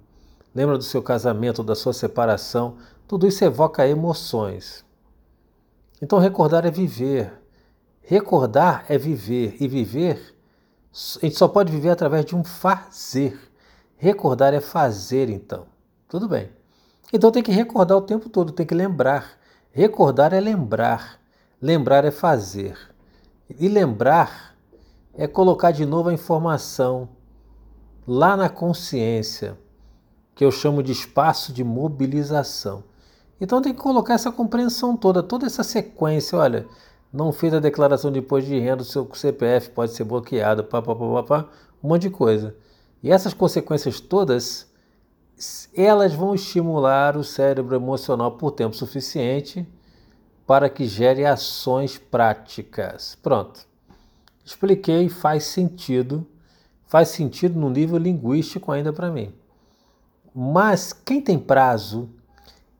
lembra 0.54 0.76
do 0.76 0.84
seu 0.84 1.02
casamento, 1.02 1.62
da 1.62 1.74
sua 1.74 1.92
separação. 1.92 2.76
Tudo 3.08 3.26
isso 3.26 3.44
evoca 3.44 3.88
emoções. 3.88 4.84
Então, 6.02 6.18
recordar 6.18 6.66
é 6.66 6.70
viver. 6.70 7.32
Recordar 8.06 8.84
é 8.88 8.96
viver. 8.96 9.56
E 9.60 9.68
viver 9.68 10.36
a 11.22 11.26
gente 11.26 11.36
só 11.36 11.46
pode 11.46 11.70
viver 11.70 11.90
através 11.90 12.24
de 12.24 12.34
um 12.34 12.42
fazer. 12.42 13.38
Recordar 13.98 14.54
é 14.54 14.60
fazer, 14.60 15.28
então. 15.28 15.66
Tudo 16.08 16.26
bem. 16.26 16.48
Então 17.12 17.30
tem 17.30 17.42
que 17.42 17.52
recordar 17.52 17.98
o 17.98 18.02
tempo 18.02 18.30
todo, 18.30 18.52
tem 18.52 18.64
que 18.64 18.74
lembrar. 18.74 19.32
Recordar 19.72 20.32
é 20.32 20.40
lembrar. 20.40 21.20
Lembrar 21.60 22.04
é 22.04 22.10
fazer. 22.10 22.78
E 23.58 23.68
lembrar 23.68 24.56
é 25.14 25.26
colocar 25.26 25.70
de 25.70 25.84
novo 25.84 26.08
a 26.08 26.14
informação 26.14 27.08
lá 28.06 28.36
na 28.36 28.48
consciência, 28.48 29.58
que 30.34 30.44
eu 30.44 30.52
chamo 30.52 30.82
de 30.82 30.92
espaço 30.92 31.52
de 31.52 31.64
mobilização. 31.64 32.84
Então 33.40 33.60
tem 33.60 33.74
que 33.74 33.80
colocar 33.80 34.14
essa 34.14 34.30
compreensão 34.30 34.96
toda, 34.96 35.22
toda 35.22 35.44
essa 35.44 35.62
sequência. 35.62 36.38
Olha, 36.38 36.66
não 37.16 37.32
fez 37.32 37.54
a 37.54 37.60
declaração 37.60 38.12
de 38.12 38.18
imposto 38.18 38.50
de 38.50 38.58
renda, 38.58 38.84
seu 38.84 39.08
CPF 39.14 39.70
pode 39.70 39.92
ser 39.92 40.04
bloqueado, 40.04 40.62
pá, 40.62 40.82
pá, 40.82 40.94
pá, 40.94 41.22
pá, 41.22 41.48
um 41.82 41.88
monte 41.88 42.02
de 42.02 42.10
coisa. 42.10 42.54
E 43.02 43.10
essas 43.10 43.32
consequências 43.32 44.00
todas, 44.00 44.70
elas 45.74 46.12
vão 46.12 46.34
estimular 46.34 47.16
o 47.16 47.24
cérebro 47.24 47.74
emocional 47.74 48.32
por 48.32 48.52
tempo 48.52 48.76
suficiente 48.76 49.66
para 50.46 50.68
que 50.68 50.84
gere 50.84 51.24
ações 51.24 51.96
práticas. 51.96 53.16
Pronto. 53.22 53.66
Expliquei, 54.44 55.08
faz 55.08 55.44
sentido. 55.44 56.26
Faz 56.86 57.08
sentido 57.08 57.58
no 57.58 57.70
nível 57.70 57.98
linguístico 57.98 58.70
ainda 58.70 58.92
para 58.92 59.10
mim. 59.10 59.34
Mas 60.34 60.92
quem 60.92 61.20
tem 61.20 61.38
prazo, 61.38 62.10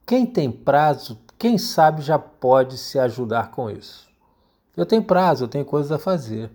quem 0.05 0.25
tem 0.25 0.51
prazo, 0.51 1.19
quem 1.37 1.57
sabe 1.57 2.01
já 2.01 2.17
pode 2.17 2.77
se 2.77 2.97
ajudar 2.99 3.51
com 3.51 3.69
isso. 3.69 4.07
Eu 4.77 4.85
tenho 4.85 5.03
prazo, 5.03 5.45
eu 5.45 5.47
tenho 5.47 5.65
coisas 5.65 5.91
a 5.91 5.97
fazer. 5.97 6.51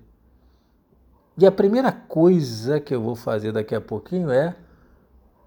E 1.36 1.44
a 1.44 1.50
primeira 1.50 1.90
coisa 1.90 2.78
que 2.78 2.94
eu 2.94 3.02
vou 3.02 3.16
fazer 3.16 3.50
daqui 3.50 3.74
a 3.74 3.80
pouquinho 3.80 4.30
é 4.30 4.54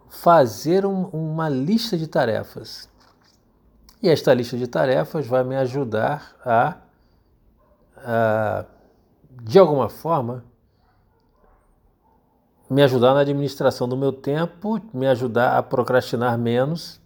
fazer 0.10 0.86
um, 0.86 1.06
uma 1.06 1.48
lista 1.48 1.98
de 1.98 2.06
tarefas. 2.06 2.90
E 4.04 4.10
esta 4.10 4.34
lista 4.34 4.58
de 4.58 4.68
tarefas 4.68 5.26
vai 5.26 5.44
me 5.44 5.56
ajudar 5.56 6.36
a, 6.44 6.78
a 7.98 8.66
de 9.42 9.58
alguma 9.58 9.90
forma, 9.90 10.44
me 12.70 12.82
ajudar 12.82 13.14
na 13.14 13.22
administração 13.22 13.88
do 13.88 13.96
meu 13.96 14.12
tempo, 14.12 14.82
me 14.94 15.08
ajudar 15.08 15.58
a 15.58 15.64
procrastinar 15.64 16.38
menos 16.38 17.00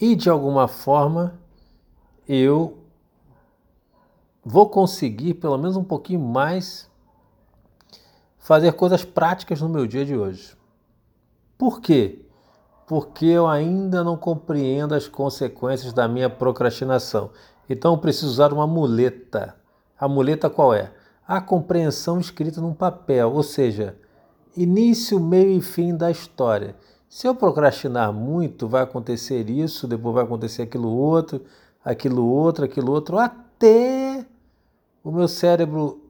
e, 0.00 0.14
de 0.14 0.30
alguma 0.30 0.68
forma, 0.68 1.38
eu 2.28 2.83
vou 4.44 4.68
conseguir 4.68 5.34
pelo 5.34 5.56
menos 5.56 5.76
um 5.76 5.84
pouquinho 5.84 6.20
mais 6.20 6.90
fazer 8.38 8.72
coisas 8.72 9.04
práticas 9.04 9.60
no 9.60 9.68
meu 9.68 9.86
dia 9.86 10.04
de 10.04 10.14
hoje. 10.14 10.54
Por 11.56 11.80
quê? 11.80 12.20
Porque 12.86 13.24
eu 13.24 13.46
ainda 13.46 14.04
não 14.04 14.16
compreendo 14.16 14.94
as 14.94 15.08
consequências 15.08 15.92
da 15.92 16.06
minha 16.06 16.28
procrastinação. 16.28 17.30
Então 17.70 17.94
eu 17.94 17.98
preciso 17.98 18.26
usar 18.26 18.52
uma 18.52 18.66
muleta. 18.66 19.56
A 19.98 20.06
muleta 20.06 20.50
qual 20.50 20.74
é? 20.74 20.92
A 21.26 21.40
compreensão 21.40 22.20
escrita 22.20 22.60
num 22.60 22.74
papel, 22.74 23.32
ou 23.32 23.42
seja, 23.42 23.96
início, 24.54 25.18
meio 25.18 25.52
e 25.52 25.62
fim 25.62 25.96
da 25.96 26.10
história. 26.10 26.76
Se 27.08 27.26
eu 27.26 27.34
procrastinar 27.34 28.12
muito, 28.12 28.68
vai 28.68 28.82
acontecer 28.82 29.48
isso, 29.48 29.88
depois 29.88 30.14
vai 30.14 30.24
acontecer 30.24 30.62
aquilo 30.62 30.90
outro, 30.90 31.42
aquilo 31.82 32.26
outro, 32.26 32.64
aquilo 32.64 32.92
outro, 32.92 33.16
até 33.18 34.26
o 35.04 35.12
meu 35.12 35.28
cérebro 35.28 36.00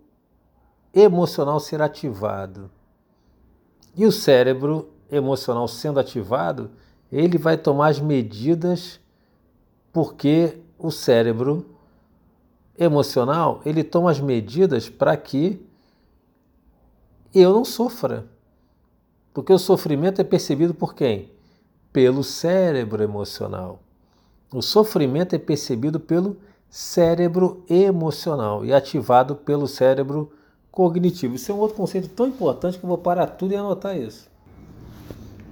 emocional 0.95 1.59
ser 1.59 1.83
ativado. 1.83 2.71
E 3.97 4.07
o 4.07 4.13
cérebro 4.13 4.89
emocional 5.11 5.67
sendo 5.67 5.99
ativado, 5.99 6.71
ele 7.11 7.37
vai 7.37 7.57
tomar 7.57 7.89
as 7.89 7.99
medidas 7.99 9.01
porque 9.93 10.59
o 10.79 10.91
cérebro 10.91 11.67
emocional, 12.79 13.61
ele 13.65 13.85
toma 13.85 14.11
as 14.11 14.21
medidas 14.21 14.89
para 14.89 15.17
que 15.17 15.65
eu 17.35 17.53
não 17.53 17.65
sofra. 17.65 18.27
Porque 19.33 19.53
o 19.53 19.59
sofrimento 19.59 20.21
é 20.21 20.25
percebido 20.25 20.73
por 20.73 20.95
quem? 20.95 21.33
Pelo 21.93 22.23
cérebro 22.23 23.03
emocional. 23.03 23.81
O 24.53 24.63
sofrimento 24.63 25.35
é 25.35 25.39
percebido 25.39 25.99
pelo 25.99 26.37
cérebro 26.75 27.63
emocional 27.71 28.65
e 28.65 28.75
ativado 28.75 29.37
pelo 29.37 29.69
cérebro 29.69 30.33
cognitivo. 30.73 31.37
Isso 31.37 31.53
é 31.53 31.55
um 31.55 31.59
outro 31.59 31.77
conceito 31.77 32.09
tão 32.09 32.27
importante 32.27 32.77
que 32.77 32.85
eu 32.85 32.89
vou 32.89 32.99
parar 32.99 33.29
tudo 33.29 33.53
e 33.53 33.57
anotar 33.57 33.97
isso. 33.97 34.29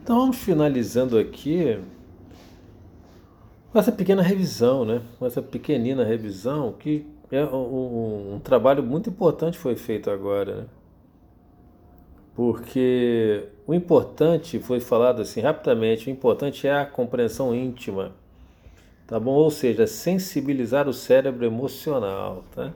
Então 0.03 0.33
finalizando 0.33 1.17
aqui 1.17 1.79
com 3.71 3.79
essa 3.79 3.93
pequena 3.93 4.21
revisão, 4.21 4.85
né? 4.85 5.01
com 5.17 5.25
essa 5.25 5.41
pequenina 5.41 6.03
revisão, 6.03 6.73
que 6.73 7.07
é 7.31 7.45
um, 7.45 7.55
um, 7.55 8.35
um 8.35 8.41
trabalho 8.41 8.83
muito 8.83 9.09
importante 9.09 9.57
foi 9.57 9.77
feito 9.77 10.11
agora. 10.11 10.57
Né? 10.57 10.65
Porque 12.35 13.47
o 13.65 13.73
importante, 13.73 14.59
foi 14.59 14.81
falado 14.81 15.23
assim 15.23 15.41
rapidamente, 15.41 16.09
o 16.09 16.11
importante 16.11 16.67
é 16.67 16.81
a 16.81 16.85
compreensão 16.85 17.55
íntima 17.55 18.11
tá 19.13 19.21
bom? 19.21 19.33
Ou 19.33 19.51
seja, 19.51 19.87
sensibilizar 19.87 20.89
o 20.89 20.93
cérebro 20.95 21.45
emocional, 21.45 22.47
tá? 22.51 22.73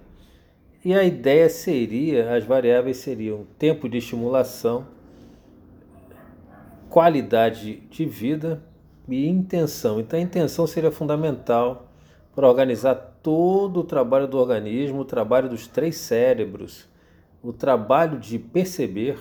E 0.85 0.93
a 0.93 1.03
ideia 1.03 1.49
seria, 1.49 2.35
as 2.35 2.45
variáveis 2.45 2.99
seriam 2.99 3.47
tempo 3.59 3.89
de 3.89 3.97
estimulação, 3.97 4.87
qualidade 6.91 7.77
de 7.89 8.05
vida 8.05 8.63
e 9.09 9.27
intenção. 9.27 9.99
Então 9.99 10.19
a 10.19 10.23
intenção 10.23 10.67
seria 10.67 10.91
fundamental 10.91 11.89
para 12.35 12.47
organizar 12.47 12.95
todo 13.23 13.81
o 13.81 13.85
trabalho 13.85 14.29
do 14.29 14.37
organismo, 14.37 15.01
o 15.01 15.05
trabalho 15.07 15.49
dos 15.49 15.67
três 15.67 15.97
cérebros, 15.97 16.87
o 17.43 17.51
trabalho 17.51 18.19
de 18.19 18.39
perceber, 18.39 19.19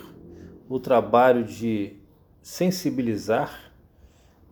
o 0.68 0.78
trabalho 0.78 1.44
de 1.44 1.94
sensibilizar, 2.42 3.72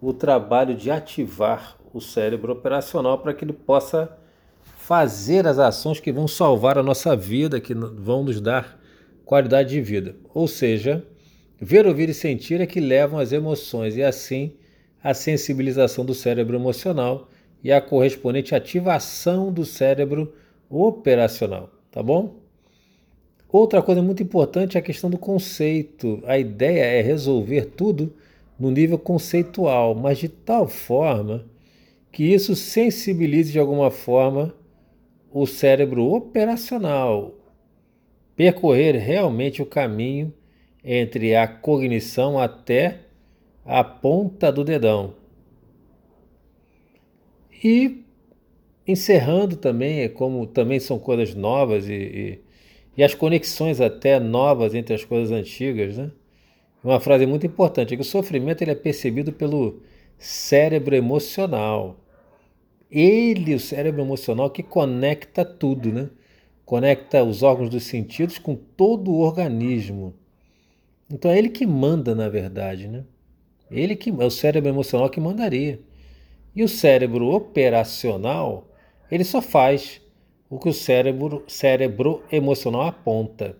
o 0.00 0.14
trabalho 0.14 0.74
de 0.74 0.90
ativar 0.90 1.83
o 1.94 2.00
cérebro 2.00 2.52
operacional 2.52 3.18
para 3.18 3.32
que 3.32 3.44
ele 3.44 3.52
possa 3.52 4.10
fazer 4.76 5.46
as 5.46 5.58
ações 5.60 6.00
que 6.00 6.12
vão 6.12 6.26
salvar 6.26 6.76
a 6.76 6.82
nossa 6.82 7.14
vida, 7.14 7.60
que 7.60 7.72
vão 7.72 8.24
nos 8.24 8.40
dar 8.40 8.78
qualidade 9.24 9.70
de 9.70 9.80
vida. 9.80 10.16
Ou 10.34 10.48
seja, 10.48 11.06
ver, 11.58 11.86
ouvir 11.86 12.08
e 12.08 12.14
sentir 12.14 12.60
é 12.60 12.66
que 12.66 12.80
levam 12.80 13.20
as 13.20 13.32
emoções 13.32 13.96
e 13.96 14.02
assim 14.02 14.52
a 15.02 15.14
sensibilização 15.14 16.04
do 16.04 16.14
cérebro 16.14 16.56
emocional 16.56 17.30
e 17.62 17.70
a 17.70 17.80
correspondente 17.80 18.54
ativação 18.54 19.52
do 19.52 19.64
cérebro 19.64 20.34
operacional, 20.68 21.70
tá 21.92 22.02
bom? 22.02 22.40
Outra 23.48 23.80
coisa 23.80 24.02
muito 24.02 24.22
importante 24.22 24.76
é 24.76 24.80
a 24.80 24.82
questão 24.82 25.08
do 25.08 25.16
conceito. 25.16 26.20
A 26.26 26.36
ideia 26.36 26.84
é 26.84 27.00
resolver 27.00 27.66
tudo 27.66 28.12
no 28.58 28.68
nível 28.70 28.98
conceitual, 28.98 29.94
mas 29.94 30.18
de 30.18 30.28
tal 30.28 30.66
forma 30.66 31.44
que 32.14 32.22
isso 32.22 32.54
sensibilize 32.54 33.50
de 33.50 33.58
alguma 33.58 33.90
forma 33.90 34.54
o 35.32 35.46
cérebro 35.46 36.14
operacional, 36.14 37.34
percorrer 38.36 38.94
realmente 38.94 39.60
o 39.60 39.66
caminho 39.66 40.32
entre 40.84 41.34
a 41.34 41.48
cognição 41.48 42.38
até 42.38 43.00
a 43.64 43.82
ponta 43.82 44.52
do 44.52 44.62
dedão. 44.62 45.14
E 47.64 48.04
encerrando 48.86 49.56
também, 49.56 50.02
é 50.02 50.08
como 50.08 50.46
também 50.46 50.78
são 50.78 51.00
coisas 51.00 51.34
novas 51.34 51.88
e, 51.88 51.94
e, 51.94 52.38
e, 52.96 53.02
as 53.02 53.12
conexões 53.12 53.80
até 53.80 54.20
novas 54.20 54.72
entre 54.72 54.94
as 54.94 55.04
coisas 55.04 55.32
antigas, 55.32 55.98
né? 55.98 56.12
Uma 56.84 57.00
frase 57.00 57.26
muito 57.26 57.44
importante 57.44 57.92
é 57.92 57.96
que 57.96 58.02
o 58.02 58.04
sofrimento 58.04 58.62
ele 58.62 58.70
é 58.70 58.76
percebido 58.76 59.32
pelo 59.32 59.82
cérebro 60.16 60.94
emocional. 60.94 62.03
Ele, 62.94 63.56
o 63.56 63.60
cérebro 63.60 64.00
emocional, 64.00 64.48
que 64.50 64.62
conecta 64.62 65.44
tudo, 65.44 65.92
né? 65.92 66.08
Conecta 66.64 67.24
os 67.24 67.42
órgãos 67.42 67.68
dos 67.68 67.82
sentidos 67.82 68.38
com 68.38 68.54
todo 68.54 69.10
o 69.10 69.18
organismo. 69.18 70.14
Então 71.10 71.28
é 71.28 71.36
ele 71.36 71.48
que 71.48 71.66
manda, 71.66 72.14
na 72.14 72.28
verdade, 72.28 72.86
né? 72.86 73.04
Ele 73.68 73.96
que 73.96 74.10
é 74.10 74.24
o 74.24 74.30
cérebro 74.30 74.70
emocional 74.70 75.10
que 75.10 75.18
mandaria. 75.18 75.80
E 76.54 76.62
o 76.62 76.68
cérebro 76.68 77.34
operacional, 77.34 78.68
ele 79.10 79.24
só 79.24 79.42
faz 79.42 80.00
o 80.48 80.56
que 80.56 80.68
o 80.68 80.72
cérebro, 80.72 81.42
cérebro 81.48 82.22
emocional 82.30 82.82
aponta. 82.82 83.56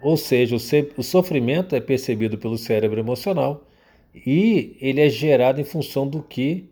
Ou 0.00 0.16
seja, 0.16 0.54
o, 0.96 1.02
sofrimento 1.02 1.74
é 1.74 1.80
percebido 1.80 2.38
pelo 2.38 2.56
cérebro 2.56 3.00
emocional 3.00 3.66
e 4.14 4.76
ele 4.80 5.00
é 5.00 5.08
gerado 5.08 5.60
em 5.60 5.64
função 5.64 6.08
do 6.08 6.22
que 6.22 6.69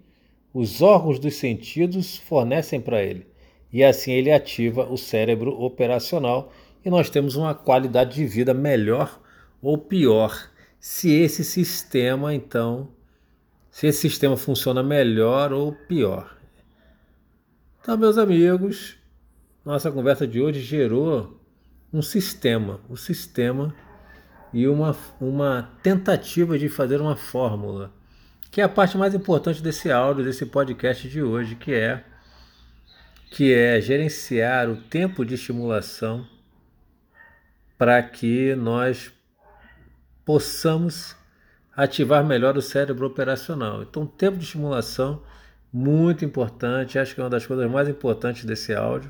os 0.59 0.83
órgãos 0.83 1.21
dos 1.21 1.37
sentidos 1.37 2.17
fornecem 2.17 2.81
para 2.81 3.01
ele. 3.01 3.29
E 3.73 3.85
assim 3.85 4.11
ele 4.11 4.33
ativa 4.33 4.91
o 4.91 4.97
cérebro 4.97 5.53
operacional 5.63 6.53
e 6.85 6.91
nós 6.91 7.09
temos 7.09 7.37
uma 7.37 7.55
qualidade 7.55 8.17
de 8.17 8.27
vida 8.27 8.53
melhor 8.53 9.21
ou 9.63 9.79
pior 9.79 10.51
se 10.81 11.13
esse 11.13 11.45
sistema 11.45 12.35
então 12.35 12.89
se 13.71 13.87
esse 13.87 14.01
sistema 14.01 14.37
funciona 14.37 14.83
melhor 14.83 15.53
ou 15.53 15.73
pior. 15.73 16.37
Então, 17.81 17.97
meus 17.97 18.19
amigos, 18.19 18.97
nossa 19.65 19.93
conversa 19.93 20.27
de 20.27 20.41
hoje 20.41 20.61
gerou 20.61 21.41
um 21.93 22.03
sistema, 22.03 22.81
um 22.91 22.97
sistema 22.97 23.73
e 24.53 24.67
uma, 24.67 24.97
uma 25.21 25.71
tentativa 25.85 26.59
de 26.59 26.69
fazer 26.69 27.01
uma 27.01 27.15
fórmula, 27.15 27.93
que 28.59 28.63
é 28.63 28.65
a 28.65 28.69
parte 28.69 28.99
mais 28.99 29.15
importante 29.15 29.63
desse 29.63 29.89
áudio, 29.89 30.25
desse 30.25 30.45
podcast 30.45 31.09
de 31.09 31.23
hoje, 31.23 31.55
que 31.55 31.73
é 31.73 32.03
que 33.31 33.55
é 33.55 33.81
gerenciar 33.81 34.69
o 34.69 34.75
tempo 34.75 35.25
de 35.25 35.37
estimulação 35.37 36.27
para 37.79 38.03
que 38.03 38.57
nós 38.57 39.13
possamos 40.25 41.15
ativar 41.77 42.25
melhor 42.25 42.59
o 42.59 42.61
cérebro 42.61 43.07
operacional. 43.07 43.81
Então, 43.85 44.05
tempo 44.05 44.37
de 44.37 44.43
estimulação 44.43 45.23
muito 45.73 46.25
importante, 46.25 46.99
acho 46.99 47.15
que 47.15 47.21
é 47.21 47.23
uma 47.23 47.31
das 47.31 47.47
coisas 47.47 47.71
mais 47.71 47.89
importantes 47.89 48.45
desse 48.45 48.75
áudio. 48.75 49.09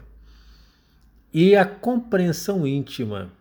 E 1.33 1.57
a 1.57 1.65
compreensão 1.65 2.67
íntima. 2.67 3.33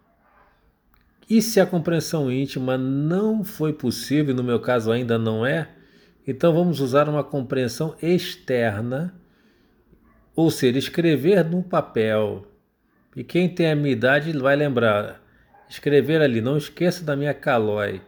E 1.29 1.41
se 1.41 1.59
a 1.59 1.65
compreensão 1.65 2.31
íntima 2.31 2.77
não 2.77 3.43
foi 3.43 3.73
possível, 3.73 4.33
no 4.33 4.41
meu 4.41 4.61
caso 4.61 4.89
ainda 4.89 5.17
não 5.17 5.45
é, 5.45 5.75
então 6.27 6.53
vamos 6.53 6.81
usar 6.81 7.07
uma 7.07 7.23
compreensão 7.23 7.95
externa, 8.01 9.15
ou 10.35 10.51
seja, 10.51 10.77
escrever 10.77 11.45
num 11.45 11.63
papel. 11.63 12.45
E 13.15 13.23
quem 13.23 13.47
tem 13.47 13.71
a 13.71 13.75
minha 13.75 13.93
idade 13.93 14.37
vai 14.37 14.57
lembrar, 14.57 15.23
escrever 15.69 16.21
ali, 16.21 16.41
não 16.41 16.57
esqueça 16.57 17.03
da 17.03 17.15
minha 17.15 17.33
calói. 17.33 18.01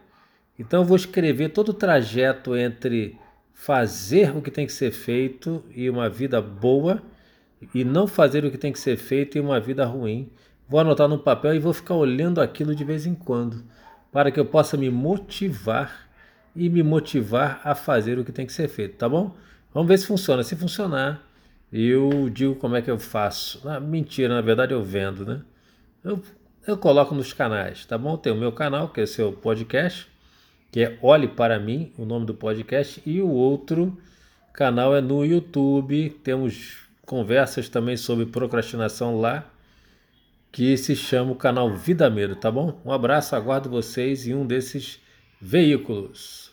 Então 0.58 0.82
eu 0.82 0.86
vou 0.86 0.96
escrever 0.96 1.48
todo 1.48 1.70
o 1.70 1.74
trajeto 1.74 2.54
entre 2.54 3.18
fazer 3.54 4.36
o 4.36 4.42
que 4.42 4.50
tem 4.50 4.66
que 4.66 4.72
ser 4.72 4.90
feito 4.90 5.64
e 5.74 5.88
uma 5.88 6.08
vida 6.10 6.42
boa 6.42 7.02
e 7.74 7.84
não 7.84 8.06
fazer 8.06 8.44
o 8.44 8.50
que 8.50 8.58
tem 8.58 8.70
que 8.70 8.78
ser 8.78 8.98
feito 8.98 9.38
e 9.38 9.40
uma 9.40 9.58
vida 9.58 9.86
ruim. 9.86 10.30
Vou 10.68 10.78
anotar 10.78 11.08
no 11.08 11.18
papel 11.18 11.54
e 11.54 11.58
vou 11.58 11.72
ficar 11.72 11.94
olhando 11.94 12.40
aquilo 12.40 12.74
de 12.74 12.84
vez 12.84 13.06
em 13.06 13.14
quando, 13.14 13.64
para 14.12 14.30
que 14.30 14.38
eu 14.38 14.44
possa 14.44 14.76
me 14.76 14.90
motivar 14.90 16.09
e 16.54 16.68
me 16.68 16.82
motivar 16.82 17.60
a 17.64 17.74
fazer 17.74 18.18
o 18.18 18.24
que 18.24 18.32
tem 18.32 18.46
que 18.46 18.52
ser 18.52 18.68
feito, 18.68 18.96
tá 18.96 19.08
bom? 19.08 19.34
Vamos 19.72 19.88
ver 19.88 19.98
se 19.98 20.06
funciona. 20.06 20.42
Se 20.42 20.56
funcionar, 20.56 21.22
eu 21.72 22.28
digo 22.28 22.54
como 22.56 22.76
é 22.76 22.82
que 22.82 22.90
eu 22.90 22.98
faço. 22.98 23.66
Ah, 23.68 23.80
mentira, 23.80 24.34
na 24.34 24.40
verdade 24.40 24.72
eu 24.72 24.82
vendo, 24.82 25.24
né? 25.24 25.42
Eu, 26.02 26.22
eu 26.66 26.76
coloco 26.76 27.14
nos 27.14 27.32
canais, 27.32 27.84
tá 27.86 27.96
bom? 27.96 28.16
Tem 28.16 28.32
o 28.32 28.36
meu 28.36 28.52
canal, 28.52 28.88
que 28.88 29.00
é 29.00 29.04
o 29.04 29.06
seu 29.06 29.32
podcast 29.32 30.10
que 30.70 30.84
é 30.84 30.98
Olhe 31.02 31.26
para 31.26 31.58
mim, 31.58 31.92
o 31.98 32.04
nome 32.04 32.26
do 32.26 32.34
podcast, 32.34 33.02
e 33.04 33.20
o 33.20 33.28
outro 33.28 33.98
canal 34.52 34.94
é 34.94 35.00
no 35.00 35.24
YouTube. 35.24 36.10
Temos 36.22 36.78
conversas 37.04 37.68
também 37.68 37.96
sobre 37.96 38.26
procrastinação 38.26 39.20
lá, 39.20 39.50
que 40.52 40.76
se 40.76 40.94
chama 40.94 41.32
o 41.32 41.36
canal 41.36 41.74
Vida 41.74 42.08
Medo, 42.08 42.36
tá 42.36 42.50
bom? 42.50 42.80
Um 42.84 42.92
abraço, 42.92 43.34
aguardo 43.34 43.68
vocês 43.68 44.26
em 44.26 44.34
um 44.34 44.46
desses 44.46 45.00
veículos. 45.40 46.49